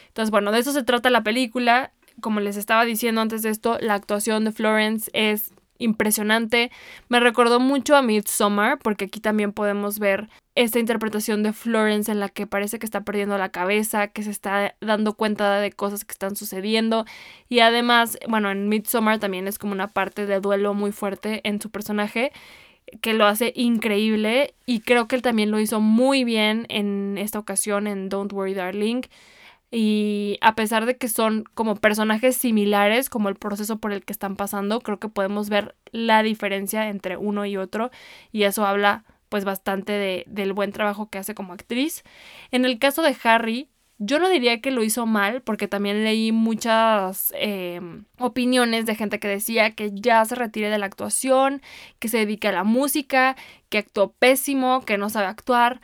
Entonces, 0.08 0.32
bueno, 0.32 0.52
de 0.52 0.60
eso 0.60 0.72
se 0.72 0.84
trata 0.84 1.10
la 1.10 1.24
película. 1.24 1.92
Como 2.22 2.40
les 2.40 2.58
estaba 2.58 2.86
diciendo 2.86 3.22
antes 3.22 3.42
de 3.42 3.50
esto, 3.50 3.78
la 3.82 3.94
actuación 3.94 4.46
de 4.46 4.52
Florence 4.52 5.12
es 5.14 5.52
impresionante. 5.78 6.72
Me 7.10 7.20
recordó 7.20 7.60
mucho 7.60 7.96
a 7.96 8.02
Midsommar, 8.02 8.80
porque 8.80 9.06
aquí 9.06 9.20
también 9.20 9.52
podemos 9.54 10.00
ver 10.00 10.30
esta 10.56 10.80
interpretación 10.80 11.44
de 11.44 11.54
Florence 11.54 12.12
en 12.12 12.20
la 12.20 12.30
que 12.30 12.48
parece 12.48 12.80
que 12.80 12.86
está 12.86 13.04
perdiendo 13.04 13.38
la 13.38 13.50
cabeza, 13.50 14.08
que 14.08 14.24
se 14.24 14.32
está 14.32 14.76
dando 14.80 15.14
cuenta 15.14 15.60
de 15.60 15.72
cosas 15.72 16.06
que 16.06 16.14
están 16.14 16.36
sucediendo. 16.36 17.06
Y 17.50 17.60
además, 17.60 18.18
bueno, 18.28 18.52
en 18.52 18.70
Midsommar 18.70 19.20
también 19.20 19.48
es 19.48 19.60
como 19.60 19.74
una 19.74 19.88
parte 19.88 20.26
de 20.26 20.40
duelo 20.40 20.74
muy 20.74 20.92
fuerte 20.92 21.42
en 21.44 21.62
su 21.62 21.70
personaje 21.70 22.32
que 23.02 23.14
lo 23.14 23.26
hace 23.26 23.52
increíble 23.56 24.54
y 24.66 24.82
creo 24.82 25.08
que 25.08 25.16
él 25.16 25.22
también 25.22 25.52
lo 25.52 25.60
hizo 25.60 25.82
muy 25.82 26.24
bien 26.24 26.66
en 26.70 27.18
esta 27.18 27.40
ocasión 27.40 27.88
en 27.88 28.10
Don't 28.10 28.32
Worry 28.32 28.54
Darling. 28.54 29.02
Y 29.78 30.38
a 30.40 30.56
pesar 30.56 30.86
de 30.86 30.96
que 30.96 31.10
son 31.10 31.44
como 31.54 31.76
personajes 31.76 32.38
similares, 32.38 33.10
como 33.10 33.28
el 33.28 33.36
proceso 33.36 33.78
por 33.78 33.92
el 33.92 34.06
que 34.06 34.14
están 34.14 34.38
pasando, 34.38 34.80
creo 34.80 35.02
que 35.02 35.10
podemos 35.10 35.50
ver 35.50 35.76
la 35.92 36.24
diferencia 36.24 36.88
entre 36.88 37.18
uno 37.18 37.46
y 37.46 37.58
otro. 37.58 37.92
Y 38.32 38.44
eso 38.44 38.66
habla 38.66 39.04
pues 39.28 39.44
bastante 39.44 39.92
de, 39.92 40.24
del 40.28 40.54
buen 40.54 40.72
trabajo 40.72 41.10
que 41.10 41.18
hace 41.18 41.36
como 41.36 41.52
actriz. 41.52 42.04
En 42.52 42.64
el 42.64 42.80
caso 42.80 43.02
de 43.02 43.18
Harry, 43.24 43.70
yo 43.98 44.18
no 44.20 44.30
diría 44.30 44.62
que 44.62 44.72
lo 44.72 44.82
hizo 44.82 45.06
mal, 45.06 45.42
porque 45.42 45.68
también 45.68 46.06
leí 46.06 46.32
muchas 46.32 47.34
em, 47.36 48.06
opiniones 48.18 48.86
de 48.86 48.96
gente 48.96 49.20
que 49.20 49.28
decía 49.28 49.72
que 49.72 49.92
ya 49.94 50.24
se 50.24 50.36
retire 50.36 50.70
de 50.70 50.78
la 50.78 50.86
actuación, 50.86 51.62
que 52.00 52.08
se 52.08 52.20
dedique 52.20 52.48
a 52.48 52.54
la 52.54 52.64
música, 52.64 53.36
que 53.68 53.80
actuó 53.80 54.14
pésimo, 54.14 54.86
que 54.86 54.98
no 54.98 55.10
sabe 55.10 55.28
actuar. 55.28 55.82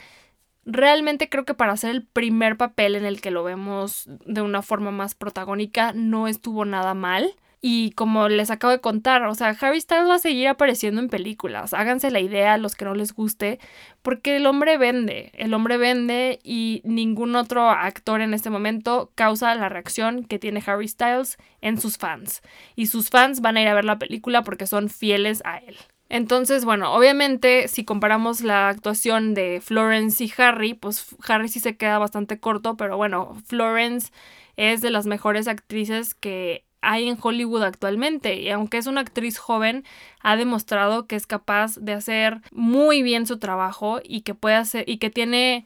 Realmente 0.65 1.29
creo 1.29 1.45
que 1.45 1.55
para 1.55 1.73
hacer 1.73 1.89
el 1.89 2.03
primer 2.03 2.55
papel 2.55 2.95
en 2.95 3.05
el 3.05 3.19
que 3.19 3.31
lo 3.31 3.43
vemos 3.43 4.05
de 4.25 4.41
una 4.41 4.61
forma 4.61 4.91
más 4.91 5.15
protagónica 5.15 5.91
no 5.93 6.27
estuvo 6.27 6.65
nada 6.65 6.93
mal. 6.93 7.35
Y 7.63 7.91
como 7.91 8.27
les 8.27 8.49
acabo 8.49 8.71
de 8.71 8.81
contar, 8.81 9.23
o 9.23 9.35
sea, 9.35 9.55
Harry 9.61 9.79
Styles 9.79 10.09
va 10.09 10.15
a 10.15 10.19
seguir 10.19 10.47
apareciendo 10.47 10.99
en 10.99 11.09
películas. 11.09 11.75
Háganse 11.75 12.09
la 12.09 12.19
idea 12.19 12.57
los 12.57 12.75
que 12.75 12.85
no 12.85 12.95
les 12.95 13.13
guste, 13.13 13.59
porque 14.01 14.37
el 14.37 14.47
hombre 14.47 14.79
vende, 14.79 15.31
el 15.35 15.53
hombre 15.53 15.77
vende 15.77 16.39
y 16.43 16.81
ningún 16.85 17.35
otro 17.35 17.69
actor 17.69 18.21
en 18.21 18.33
este 18.33 18.49
momento 18.49 19.11
causa 19.13 19.53
la 19.53 19.69
reacción 19.69 20.23
que 20.25 20.39
tiene 20.39 20.63
Harry 20.65 20.87
Styles 20.87 21.37
en 21.61 21.79
sus 21.79 21.99
fans. 21.99 22.41
Y 22.75 22.87
sus 22.87 23.11
fans 23.11 23.41
van 23.41 23.57
a 23.57 23.61
ir 23.61 23.67
a 23.67 23.75
ver 23.75 23.85
la 23.85 23.99
película 23.99 24.43
porque 24.43 24.65
son 24.65 24.89
fieles 24.89 25.43
a 25.45 25.57
él. 25.57 25.77
Entonces, 26.13 26.65
bueno, 26.65 26.93
obviamente 26.93 27.69
si 27.69 27.85
comparamos 27.85 28.41
la 28.41 28.67
actuación 28.67 29.33
de 29.33 29.61
Florence 29.61 30.21
y 30.21 30.33
Harry, 30.37 30.73
pues 30.73 31.15
Harry 31.25 31.47
sí 31.47 31.61
se 31.61 31.77
queda 31.77 31.99
bastante 31.99 32.37
corto, 32.37 32.75
pero 32.75 32.97
bueno, 32.97 33.37
Florence 33.45 34.11
es 34.57 34.81
de 34.81 34.89
las 34.89 35.05
mejores 35.05 35.47
actrices 35.47 36.13
que 36.13 36.65
hay 36.81 37.07
en 37.07 37.17
Hollywood 37.21 37.63
actualmente 37.63 38.35
y 38.41 38.49
aunque 38.49 38.77
es 38.77 38.87
una 38.87 38.99
actriz 38.99 39.37
joven, 39.37 39.85
ha 40.19 40.35
demostrado 40.35 41.07
que 41.07 41.15
es 41.15 41.27
capaz 41.27 41.77
de 41.77 41.93
hacer 41.93 42.41
muy 42.51 43.03
bien 43.03 43.25
su 43.25 43.39
trabajo 43.39 44.01
y 44.03 44.23
que 44.23 44.35
puede 44.35 44.55
hacer 44.55 44.83
y 44.89 44.97
que 44.97 45.11
tiene 45.11 45.65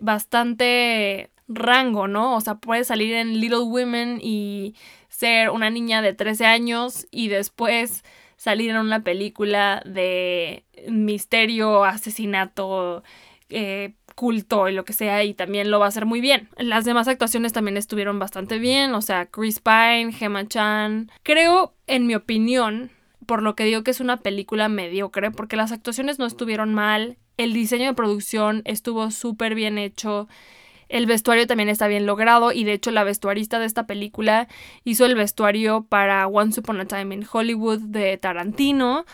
bastante 0.00 1.30
rango, 1.46 2.08
¿no? 2.08 2.34
O 2.34 2.40
sea, 2.40 2.56
puede 2.56 2.82
salir 2.82 3.14
en 3.14 3.38
Little 3.40 3.58
Women 3.60 4.18
y 4.20 4.74
ser 5.24 5.48
una 5.48 5.70
niña 5.70 6.02
de 6.02 6.12
13 6.12 6.44
años 6.44 7.06
y 7.10 7.28
después 7.28 8.04
salir 8.36 8.68
en 8.68 8.76
una 8.76 9.02
película 9.02 9.82
de 9.86 10.64
misterio, 10.86 11.84
asesinato, 11.84 13.02
eh, 13.48 13.94
culto 14.14 14.68
y 14.68 14.74
lo 14.74 14.84
que 14.84 14.92
sea, 14.92 15.24
y 15.24 15.32
también 15.32 15.70
lo 15.70 15.78
va 15.78 15.86
a 15.86 15.88
hacer 15.88 16.04
muy 16.04 16.20
bien. 16.20 16.50
Las 16.58 16.84
demás 16.84 17.08
actuaciones 17.08 17.54
también 17.54 17.78
estuvieron 17.78 18.18
bastante 18.18 18.58
bien, 18.58 18.92
o 18.94 19.00
sea, 19.00 19.24
Chris 19.24 19.60
Pine, 19.60 20.12
Gemma 20.12 20.46
Chan. 20.46 21.10
Creo, 21.22 21.72
en 21.86 22.06
mi 22.06 22.14
opinión, 22.14 22.90
por 23.24 23.42
lo 23.42 23.56
que 23.56 23.64
digo 23.64 23.82
que 23.82 23.92
es 23.92 24.00
una 24.00 24.18
película 24.18 24.68
mediocre, 24.68 25.30
porque 25.30 25.56
las 25.56 25.72
actuaciones 25.72 26.18
no 26.18 26.26
estuvieron 26.26 26.74
mal, 26.74 27.16
el 27.38 27.54
diseño 27.54 27.86
de 27.86 27.94
producción 27.94 28.60
estuvo 28.66 29.10
súper 29.10 29.54
bien 29.54 29.78
hecho. 29.78 30.28
El 30.94 31.06
vestuario 31.06 31.48
también 31.48 31.68
está 31.68 31.88
bien 31.88 32.06
logrado 32.06 32.52
y 32.52 32.62
de 32.62 32.72
hecho 32.72 32.92
la 32.92 33.02
vestuarista 33.02 33.58
de 33.58 33.66
esta 33.66 33.84
película 33.84 34.46
hizo 34.84 35.04
el 35.06 35.16
vestuario 35.16 35.82
para 35.88 36.28
Once 36.28 36.60
Upon 36.60 36.80
a 36.80 36.84
Time 36.84 37.16
in 37.16 37.26
Hollywood 37.28 37.80
de 37.80 38.16
Tarantino 38.16 39.04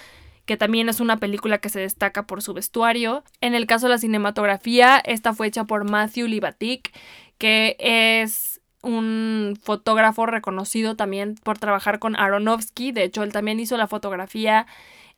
que 0.44 0.58
también 0.58 0.90
es 0.90 1.00
una 1.00 1.16
película 1.16 1.56
que 1.56 1.70
se 1.70 1.80
destaca 1.80 2.26
por 2.26 2.42
su 2.42 2.52
vestuario. 2.52 3.24
En 3.40 3.54
el 3.54 3.66
caso 3.66 3.86
de 3.86 3.94
la 3.94 3.98
cinematografía, 3.98 4.98
esta 4.98 5.32
fue 5.32 5.46
hecha 5.46 5.64
por 5.64 5.88
Matthew 5.88 6.26
Libatic, 6.26 6.92
que 7.38 7.76
es 7.78 8.60
un 8.82 9.58
fotógrafo 9.62 10.26
reconocido 10.26 10.96
también 10.96 11.36
por 11.42 11.58
trabajar 11.58 11.98
con 11.98 12.14
Aronofsky. 12.14 12.92
De 12.92 13.04
hecho, 13.04 13.22
él 13.22 13.32
también 13.32 13.58
hizo 13.58 13.78
la 13.78 13.86
fotografía 13.86 14.66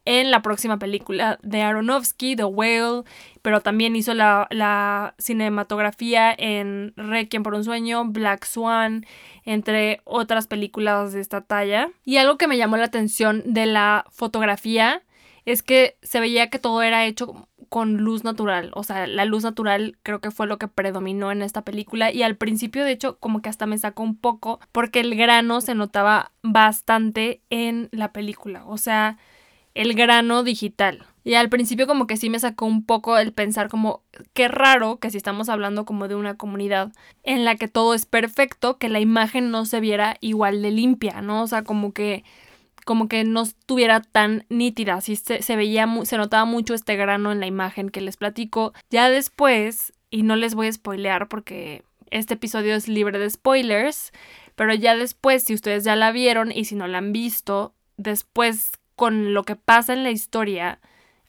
en 0.04 0.30
la 0.30 0.42
próxima 0.42 0.78
película 0.78 1.38
de 1.42 1.62
Aronofsky, 1.62 2.36
The 2.36 2.44
Whale, 2.44 3.04
pero 3.42 3.60
también 3.60 3.96
hizo 3.96 4.14
la, 4.14 5.14
cinematografía 5.18 6.34
en 6.36 6.92
Requiem 6.96 7.42
por 7.42 7.54
un 7.54 7.64
sueño, 7.64 8.04
Black 8.06 8.44
Swan, 8.44 9.06
entre 9.44 10.00
otras 10.04 10.46
películas 10.46 11.12
de 11.12 11.20
esta 11.20 11.42
talla. 11.42 11.90
Y 12.04 12.16
algo 12.16 12.38
que 12.38 12.48
me 12.48 12.56
llamó 12.56 12.76
la 12.76 12.86
atención 12.86 13.42
de 13.46 13.66
la 13.66 14.04
fotografía 14.10 15.02
es 15.44 15.62
que 15.62 15.96
se 16.02 16.20
veía 16.20 16.50
que 16.50 16.58
todo 16.58 16.82
era 16.82 17.04
hecho 17.04 17.48
con 17.68 17.96
luz 17.96 18.22
natural, 18.22 18.70
o 18.74 18.82
sea, 18.84 19.06
la 19.06 19.24
luz 19.24 19.44
natural 19.44 19.96
creo 20.02 20.20
que 20.20 20.30
fue 20.30 20.46
lo 20.46 20.58
que 20.58 20.68
predominó 20.68 21.32
en 21.32 21.40
esta 21.40 21.62
película. 21.62 22.12
Y 22.12 22.22
al 22.22 22.36
principio 22.36 22.84
de 22.84 22.92
hecho 22.92 23.18
como 23.18 23.40
que 23.40 23.48
hasta 23.48 23.64
me 23.64 23.78
sacó 23.78 24.02
un 24.02 24.16
poco 24.16 24.60
porque 24.72 25.00
el 25.00 25.16
grano 25.16 25.62
se 25.62 25.74
notaba 25.74 26.32
bastante 26.42 27.40
en 27.48 27.88
la 27.90 28.12
película, 28.12 28.64
o 28.66 28.76
sea, 28.76 29.16
el 29.74 29.94
grano 29.94 30.42
digital. 30.42 31.06
Y 31.24 31.34
al 31.34 31.48
principio 31.48 31.86
como 31.86 32.06
que 32.06 32.16
sí 32.16 32.30
me 32.30 32.40
sacó 32.40 32.66
un 32.66 32.84
poco 32.84 33.16
el 33.16 33.32
pensar 33.32 33.68
como 33.68 34.02
qué 34.32 34.48
raro 34.48 34.98
que 34.98 35.10
si 35.10 35.16
estamos 35.16 35.48
hablando 35.48 35.84
como 35.84 36.08
de 36.08 36.16
una 36.16 36.36
comunidad 36.36 36.92
en 37.22 37.44
la 37.44 37.54
que 37.56 37.68
todo 37.68 37.94
es 37.94 38.06
perfecto, 38.06 38.78
que 38.78 38.88
la 38.88 38.98
imagen 38.98 39.50
no 39.50 39.64
se 39.64 39.80
viera 39.80 40.16
igual 40.20 40.62
de 40.62 40.72
limpia, 40.72 41.22
¿no? 41.22 41.42
O 41.42 41.46
sea, 41.46 41.62
como 41.62 41.92
que 41.92 42.24
como 42.84 43.06
que 43.06 43.22
no 43.22 43.42
estuviera 43.42 44.00
tan 44.00 44.44
nítida, 44.48 45.00
sí 45.00 45.14
se, 45.14 45.40
se 45.40 45.54
veía, 45.54 45.86
se 46.04 46.16
notaba 46.16 46.44
mucho 46.44 46.74
este 46.74 46.96
grano 46.96 47.30
en 47.30 47.38
la 47.38 47.46
imagen 47.46 47.90
que 47.90 48.00
les 48.00 48.16
platico. 48.16 48.72
Ya 48.90 49.08
después, 49.08 49.92
y 50.10 50.24
no 50.24 50.34
les 50.34 50.56
voy 50.56 50.66
a 50.66 50.72
spoilear 50.72 51.28
porque 51.28 51.84
este 52.10 52.34
episodio 52.34 52.74
es 52.74 52.88
libre 52.88 53.20
de 53.20 53.30
spoilers, 53.30 54.12
pero 54.56 54.74
ya 54.74 54.96
después, 54.96 55.44
si 55.44 55.54
ustedes 55.54 55.84
ya 55.84 55.94
la 55.94 56.10
vieron 56.10 56.50
y 56.50 56.64
si 56.64 56.74
no 56.74 56.88
la 56.88 56.98
han 56.98 57.12
visto, 57.12 57.72
después 57.96 58.72
con 59.02 59.34
lo 59.34 59.42
que 59.42 59.56
pasa 59.56 59.94
en 59.94 60.04
la 60.04 60.12
historia, 60.12 60.78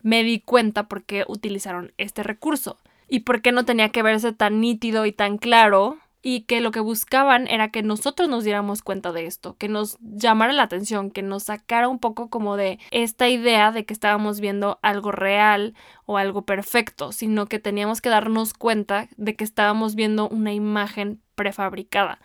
me 0.04 0.24
di 0.24 0.40
cuenta 0.40 0.88
por 0.88 1.06
qué 1.06 1.26
utilizaron 1.28 1.92
este 1.98 2.22
recurso 2.22 2.78
y 3.08 3.22
por 3.22 3.42
qué 3.42 3.52
no 3.52 3.66
tenía 3.66 3.90
que 3.90 4.04
verse 4.04 4.32
tan 4.32 4.62
nítido 4.62 5.08
y 5.08 5.12
tan 5.12 5.40
claro 5.40 5.98
y 6.22 6.42
que 6.42 6.62
lo 6.62 6.70
que 6.70 6.82
buscaban 6.82 7.48
era 7.48 7.72
que 7.72 7.82
nosotros 7.82 8.30
nos 8.30 8.44
diéramos 8.44 8.84
cuenta 8.84 9.12
de 9.12 9.26
esto, 9.26 9.58
que 9.58 9.70
nos 9.70 9.98
llamara 10.02 10.54
la 10.54 10.62
atención, 10.62 11.10
que 11.10 11.24
nos 11.24 11.46
sacara 11.46 11.88
un 11.88 11.98
poco 11.98 12.30
como 12.30 12.58
de 12.58 12.78
esta 12.92 13.28
idea 13.28 13.72
de 13.72 13.88
que 13.88 13.94
estábamos 13.96 14.40
viendo 14.40 14.78
algo 14.84 15.12
real 15.12 15.74
o 16.06 16.20
algo 16.20 16.44
perfecto, 16.44 17.12
sino 17.12 17.48
que 17.48 17.58
teníamos 17.58 18.02
que 18.02 18.10
darnos 18.10 18.54
cuenta 18.54 19.10
de 19.18 19.36
que 19.36 19.44
estábamos 19.46 19.96
viendo 19.96 20.30
una 20.30 20.54
imagen 20.54 21.24
prefabricada. 21.34 22.20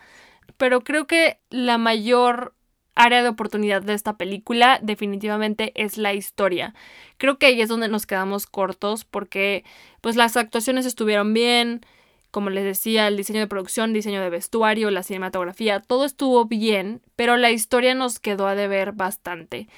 Pero 0.58 0.82
creo 0.82 1.06
que 1.06 1.40
la 1.48 1.78
mayor 1.78 2.52
área 2.98 3.22
de 3.22 3.28
oportunidad 3.28 3.80
de 3.80 3.94
esta 3.94 4.16
película 4.16 4.80
definitivamente 4.82 5.72
es 5.76 5.96
la 5.98 6.14
historia. 6.14 6.74
Creo 7.16 7.38
que 7.38 7.46
ahí 7.46 7.62
es 7.62 7.68
donde 7.68 7.88
nos 7.88 8.06
quedamos 8.06 8.46
cortos 8.46 9.04
porque 9.04 9.64
pues 10.00 10.16
las 10.16 10.37
actuaciones 10.37 10.84
estuvieron 10.84 11.32
bien, 11.32 11.87
como 12.32 12.50
les 12.50 12.64
decía, 12.64 13.06
el 13.06 13.16
diseño 13.16 13.38
de 13.38 13.46
producción, 13.46 13.92
diseño 13.92 14.20
de 14.20 14.30
vestuario, 14.30 14.90
la 14.90 15.04
cinematografía, 15.04 15.80
todo 15.80 16.04
estuvo 16.04 16.44
bien, 16.46 17.00
pero 17.14 17.37
la 17.37 17.52
historia 17.52 17.94
nos 17.94 18.18
quedó 18.18 18.48
a 18.48 18.56
deber 18.56 18.92
bastante. 18.92 19.68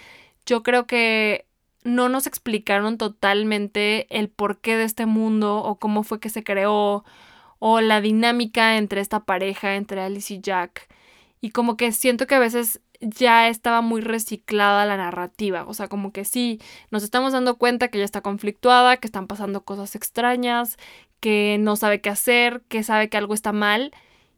Yo 0.46 0.62
creo 0.62 0.87
que 0.87 1.44
no 1.85 2.09
nos 2.09 2.26
explicaron 2.26 2.96
totalmente 2.96 4.06
el 4.09 4.30
porqué 4.30 4.76
de 4.76 4.85
este 4.85 5.04
mundo 5.04 5.59
o 5.59 5.78
cómo 5.78 6.02
fue 6.04 6.20
que 6.20 6.30
se 6.30 6.42
creó 6.42 7.04
o 7.59 7.80
la 7.83 8.00
dinámica 8.00 8.78
entre 8.78 9.02
esta 9.02 9.20
pareja, 9.20 9.76
entre 9.76 10.00
Alice 10.00 10.33
y 10.33 10.40
Jack. 10.40 10.88
Y 11.42 11.50
como 11.50 11.76
que 11.76 11.92
siento 11.92 12.26
que 12.26 12.35
a 12.35 12.38
veces 12.38 12.80
ya 13.01 13.49
estaba 13.49 13.81
muy 13.81 14.01
reciclada 14.01 14.87
la 14.87 14.97
narrativa. 14.97 15.65
O 15.67 15.75
sea, 15.75 15.89
como 15.89 16.13
que 16.13 16.25
sí, 16.25 16.61
nos 16.91 17.03
estamos 17.03 17.33
dando 17.33 17.57
cuenta 17.57 17.89
que 17.89 17.99
ya 17.99 18.05
está 18.05 18.21
conflictuada, 18.21 18.99
que 18.99 19.07
están 19.07 19.27
pasando 19.27 19.65
cosas 19.65 19.95
extrañas, 19.95 20.77
que 21.21 21.59
no 21.61 21.77
sabe 21.77 22.01
qué 22.01 22.11
hacer, 22.11 22.63
que 22.69 22.83
sabe 22.83 23.09
que 23.09 23.17
algo 23.17 23.35
está 23.35 23.53
mal. 23.53 23.93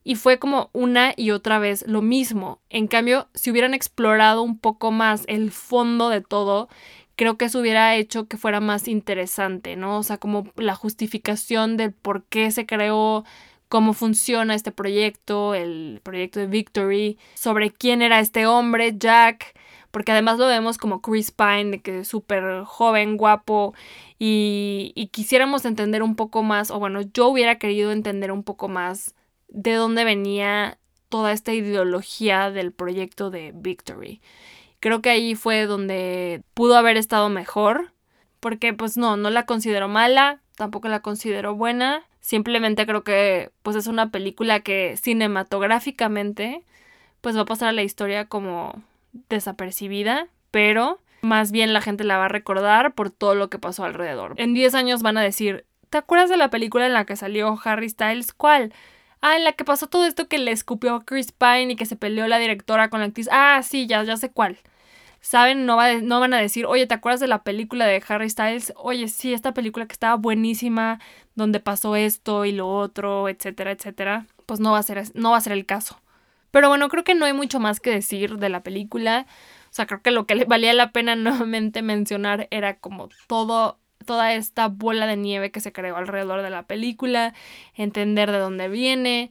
Y 0.04 0.16
fue 0.16 0.38
como 0.38 0.70
una 0.72 1.14
y 1.16 1.30
otra 1.30 1.58
vez 1.58 1.84
lo 1.86 2.02
mismo. 2.02 2.60
En 2.70 2.88
cambio, 2.88 3.28
si 3.34 3.50
hubieran 3.50 3.74
explorado 3.74 4.42
un 4.42 4.58
poco 4.58 4.90
más 4.90 5.24
el 5.28 5.52
fondo 5.52 6.08
de 6.08 6.20
todo, 6.20 6.68
creo 7.16 7.36
que 7.36 7.44
eso 7.46 7.60
hubiera 7.60 7.94
hecho 7.94 8.26
que 8.26 8.36
fuera 8.36 8.60
más 8.60 8.88
interesante, 8.88 9.76
¿no? 9.76 9.98
O 9.98 10.02
sea, 10.02 10.18
como 10.18 10.50
la 10.56 10.74
justificación 10.74 11.76
del 11.76 11.92
por 11.92 12.24
qué 12.24 12.50
se 12.50 12.66
creó 12.66 13.24
cómo 13.72 13.94
funciona 13.94 14.54
este 14.54 14.70
proyecto, 14.70 15.54
el 15.54 16.00
proyecto 16.02 16.38
de 16.40 16.46
Victory, 16.46 17.18
sobre 17.32 17.70
quién 17.70 18.02
era 18.02 18.20
este 18.20 18.44
hombre, 18.44 18.98
Jack, 18.98 19.58
porque 19.90 20.12
además 20.12 20.38
lo 20.38 20.46
vemos 20.46 20.76
como 20.76 21.00
Chris 21.00 21.30
Pine, 21.30 21.70
de 21.70 21.80
que 21.80 22.00
es 22.00 22.08
súper 22.08 22.64
joven, 22.64 23.16
guapo, 23.16 23.72
y, 24.18 24.92
y 24.94 25.06
quisiéramos 25.06 25.64
entender 25.64 26.02
un 26.02 26.16
poco 26.16 26.42
más, 26.42 26.70
o 26.70 26.78
bueno, 26.78 27.00
yo 27.00 27.28
hubiera 27.28 27.56
querido 27.56 27.92
entender 27.92 28.30
un 28.30 28.42
poco 28.42 28.68
más 28.68 29.14
de 29.48 29.72
dónde 29.72 30.04
venía 30.04 30.76
toda 31.08 31.32
esta 31.32 31.54
ideología 31.54 32.50
del 32.50 32.72
proyecto 32.72 33.30
de 33.30 33.52
Victory. 33.54 34.20
Creo 34.80 35.00
que 35.00 35.08
ahí 35.08 35.34
fue 35.34 35.64
donde 35.64 36.42
pudo 36.52 36.76
haber 36.76 36.98
estado 36.98 37.30
mejor, 37.30 37.94
porque 38.38 38.74
pues 38.74 38.98
no, 38.98 39.16
no 39.16 39.30
la 39.30 39.46
considero 39.46 39.88
mala, 39.88 40.42
tampoco 40.56 40.88
la 40.88 41.00
considero 41.00 41.54
buena. 41.54 42.06
Simplemente 42.22 42.86
creo 42.86 43.02
que 43.04 43.50
pues 43.62 43.76
es 43.76 43.88
una 43.88 44.10
película 44.10 44.60
que 44.60 44.96
cinematográficamente 44.96 46.62
pues 47.20 47.36
va 47.36 47.42
a 47.42 47.46
pasar 47.46 47.68
a 47.68 47.72
la 47.72 47.82
historia 47.82 48.26
como 48.26 48.80
desapercibida, 49.28 50.28
pero 50.50 51.00
más 51.20 51.52
bien 51.52 51.72
la 51.72 51.80
gente 51.80 52.04
la 52.04 52.18
va 52.18 52.26
a 52.26 52.28
recordar 52.28 52.94
por 52.94 53.10
todo 53.10 53.34
lo 53.34 53.50
que 53.50 53.58
pasó 53.58 53.84
alrededor. 53.84 54.34
En 54.38 54.54
10 54.54 54.74
años 54.74 55.02
van 55.02 55.18
a 55.18 55.22
decir, 55.22 55.66
¿te 55.90 55.98
acuerdas 55.98 56.30
de 56.30 56.36
la 56.36 56.48
película 56.48 56.86
en 56.86 56.94
la 56.94 57.04
que 57.04 57.16
salió 57.16 57.58
Harry 57.64 57.88
Styles? 57.88 58.32
¿Cuál? 58.32 58.72
Ah, 59.20 59.36
en 59.36 59.44
la 59.44 59.52
que 59.52 59.64
pasó 59.64 59.88
todo 59.88 60.06
esto 60.06 60.28
que 60.28 60.38
le 60.38 60.52
escupió 60.52 61.02
Chris 61.04 61.32
Pine 61.32 61.72
y 61.72 61.76
que 61.76 61.86
se 61.86 61.96
peleó 61.96 62.26
la 62.28 62.38
directora 62.38 62.88
con 62.88 63.00
la 63.00 63.06
actriz. 63.06 63.28
Ah, 63.30 63.60
sí, 63.62 63.86
ya, 63.86 64.02
ya 64.04 64.16
sé 64.16 64.30
cuál 64.30 64.58
saben, 65.22 65.64
no, 65.66 65.76
va 65.76 65.94
no 65.94 66.20
van 66.20 66.34
a 66.34 66.38
decir, 66.38 66.66
oye, 66.66 66.86
¿te 66.86 66.94
acuerdas 66.94 67.20
de 67.20 67.28
la 67.28 67.42
película 67.44 67.86
de 67.86 68.02
Harry 68.06 68.28
Styles? 68.28 68.74
Oye, 68.76 69.08
sí, 69.08 69.32
esta 69.32 69.54
película 69.54 69.86
que 69.86 69.92
estaba 69.94 70.16
buenísima, 70.16 71.00
donde 71.34 71.60
pasó 71.60 71.96
esto 71.96 72.44
y 72.44 72.52
lo 72.52 72.68
otro, 72.68 73.28
etcétera, 73.28 73.70
etcétera. 73.70 74.26
Pues 74.46 74.60
no 74.60 74.72
va 74.72 74.78
a 74.78 74.82
ser, 74.82 75.04
no 75.14 75.30
va 75.30 75.38
a 75.38 75.40
ser 75.40 75.52
el 75.54 75.64
caso. 75.64 76.00
Pero 76.50 76.68
bueno, 76.68 76.88
creo 76.88 77.04
que 77.04 77.14
no 77.14 77.24
hay 77.24 77.32
mucho 77.32 77.60
más 77.60 77.80
que 77.80 77.90
decir 77.90 78.38
de 78.38 78.48
la 78.50 78.62
película. 78.62 79.26
O 79.70 79.74
sea, 79.74 79.86
creo 79.86 80.02
que 80.02 80.10
lo 80.10 80.26
que 80.26 80.34
le 80.34 80.44
valía 80.44 80.74
la 80.74 80.92
pena 80.92 81.16
nuevamente 81.16 81.82
mencionar 81.82 82.48
era 82.50 82.78
como 82.78 83.08
todo 83.26 83.78
toda 84.04 84.34
esta 84.34 84.66
bola 84.66 85.06
de 85.06 85.16
nieve 85.16 85.52
que 85.52 85.60
se 85.60 85.72
creó 85.72 85.96
alrededor 85.96 86.42
de 86.42 86.50
la 86.50 86.64
película, 86.66 87.34
entender 87.74 88.32
de 88.32 88.38
dónde 88.38 88.68
viene 88.68 89.30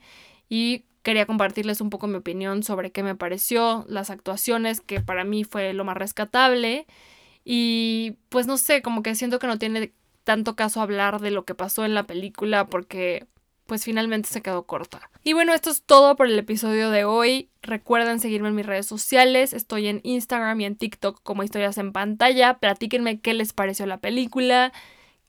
y 0.50 0.86
quería 1.04 1.26
compartirles 1.26 1.82
un 1.82 1.90
poco 1.90 2.08
mi 2.08 2.16
opinión 2.16 2.64
sobre 2.64 2.92
qué 2.92 3.04
me 3.04 3.16
pareció, 3.16 3.86
las 3.88 4.10
actuaciones, 4.10 4.82
que 4.82 5.02
para 5.02 5.24
mí 5.24 5.44
fue 5.44 5.74
lo 5.74 5.84
más 5.84 5.98
rescatable. 5.98 6.86
Y 7.44 8.18
pues 8.30 8.48
no 8.48 8.58
sé, 8.58 8.82
como 8.82 9.04
que 9.04 9.16
siento 9.16 9.40
que 9.40 9.48
no 9.48 9.58
tiene 9.58 9.94
tanto 10.24 10.56
caso 10.56 10.82
hablar 10.82 11.20
de 11.20 11.32
lo 11.32 11.46
que 11.46 11.56
pasó 11.56 11.86
en 11.86 11.96
la 11.96 12.04
película 12.04 12.68
porque 12.68 13.28
pues 13.66 13.86
finalmente 13.86 14.28
se 14.28 14.42
quedó 14.42 14.66
corta. 14.66 15.10
Y 15.24 15.34
bueno, 15.34 15.54
esto 15.54 15.70
es 15.70 15.84
todo 15.84 16.18
por 16.18 16.28
el 16.28 16.38
episodio 16.38 16.90
de 16.90 17.06
hoy. 17.06 17.50
Recuerden 17.62 18.20
seguirme 18.20 18.50
en 18.50 18.56
mis 18.56 18.66
redes 18.66 18.86
sociales. 18.86 19.54
Estoy 19.54 19.88
en 19.88 20.02
Instagram 20.04 20.60
y 20.60 20.66
en 20.66 20.76
TikTok 20.76 21.22
como 21.24 21.44
historias 21.44 21.78
en 21.78 21.94
pantalla. 21.94 22.60
Platíquenme 22.60 23.22
qué 23.22 23.34
les 23.34 23.54
pareció 23.54 23.86
la 23.86 24.00
película, 24.00 24.74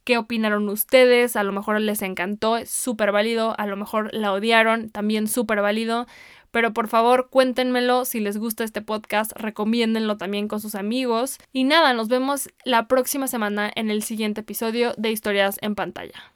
qué 0.03 0.17
opinaron 0.17 0.69
ustedes. 0.69 1.35
A 1.35 1.43
lo 1.43 1.51
mejor 1.51 1.79
les 1.81 2.01
encantó, 2.01 2.57
súper 2.65 3.11
válido. 3.11 3.55
A 3.59 3.67
lo 3.67 3.77
mejor 3.77 4.09
la 4.13 4.33
odiaron, 4.33 4.89
también 4.89 5.27
súper 5.27 5.61
válido. 5.61 6.05
Pero 6.51 6.71
por 6.71 6.87
favor, 6.87 7.29
cuéntenmelo 7.31 8.05
si 8.05 8.19
les 8.19 8.37
gusta 8.37 8.63
este 8.63 8.83
podcast, 8.83 9.31
recomiéndenlo 9.35 10.17
también 10.17 10.47
con 10.47 10.61
sus 10.61 10.75
amigos. 10.75 11.39
Y 11.51 11.63
nada, 11.63 11.93
nos 11.93 12.09
vemos 12.09 12.47
la 12.63 12.87
próxima 12.87 13.27
semana 13.27 13.71
en 13.75 13.89
el 13.89 14.03
siguiente 14.03 14.41
episodio 14.41 14.93
de 14.95 15.11
Historias 15.11 15.57
en 15.61 15.73
pantalla. 15.73 16.31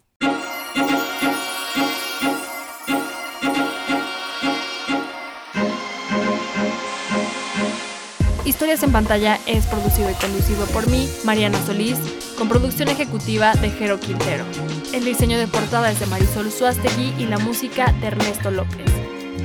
Historias 8.58 8.82
en 8.82 8.92
pantalla 8.92 9.40
es 9.46 9.68
producido 9.68 10.10
y 10.10 10.16
conducido 10.16 10.66
por 10.74 10.90
mí, 10.90 11.08
Mariana 11.24 11.64
Solís, 11.64 12.00
con 12.40 12.50
producción 12.50 12.90
ejecutiva 12.90 13.54
de 13.54 13.70
Jero 13.70 14.00
Quintero. 14.00 14.46
El 14.92 15.06
diseño 15.06 15.38
de 15.38 15.46
portada 15.46 15.92
es 15.92 16.00
de 16.00 16.08
Marisol 16.08 16.52
Suastegui 16.52 17.14
y 17.20 17.28
la 17.28 17.38
música 17.38 17.94
de 18.02 18.08
Ernesto 18.08 18.50
López. 18.50 18.92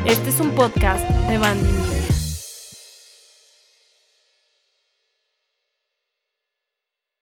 Este 0.06 0.30
es 0.30 0.40
un 0.40 0.52
podcast 0.52 1.06
de 1.28 1.36
Bandy 1.36 2.01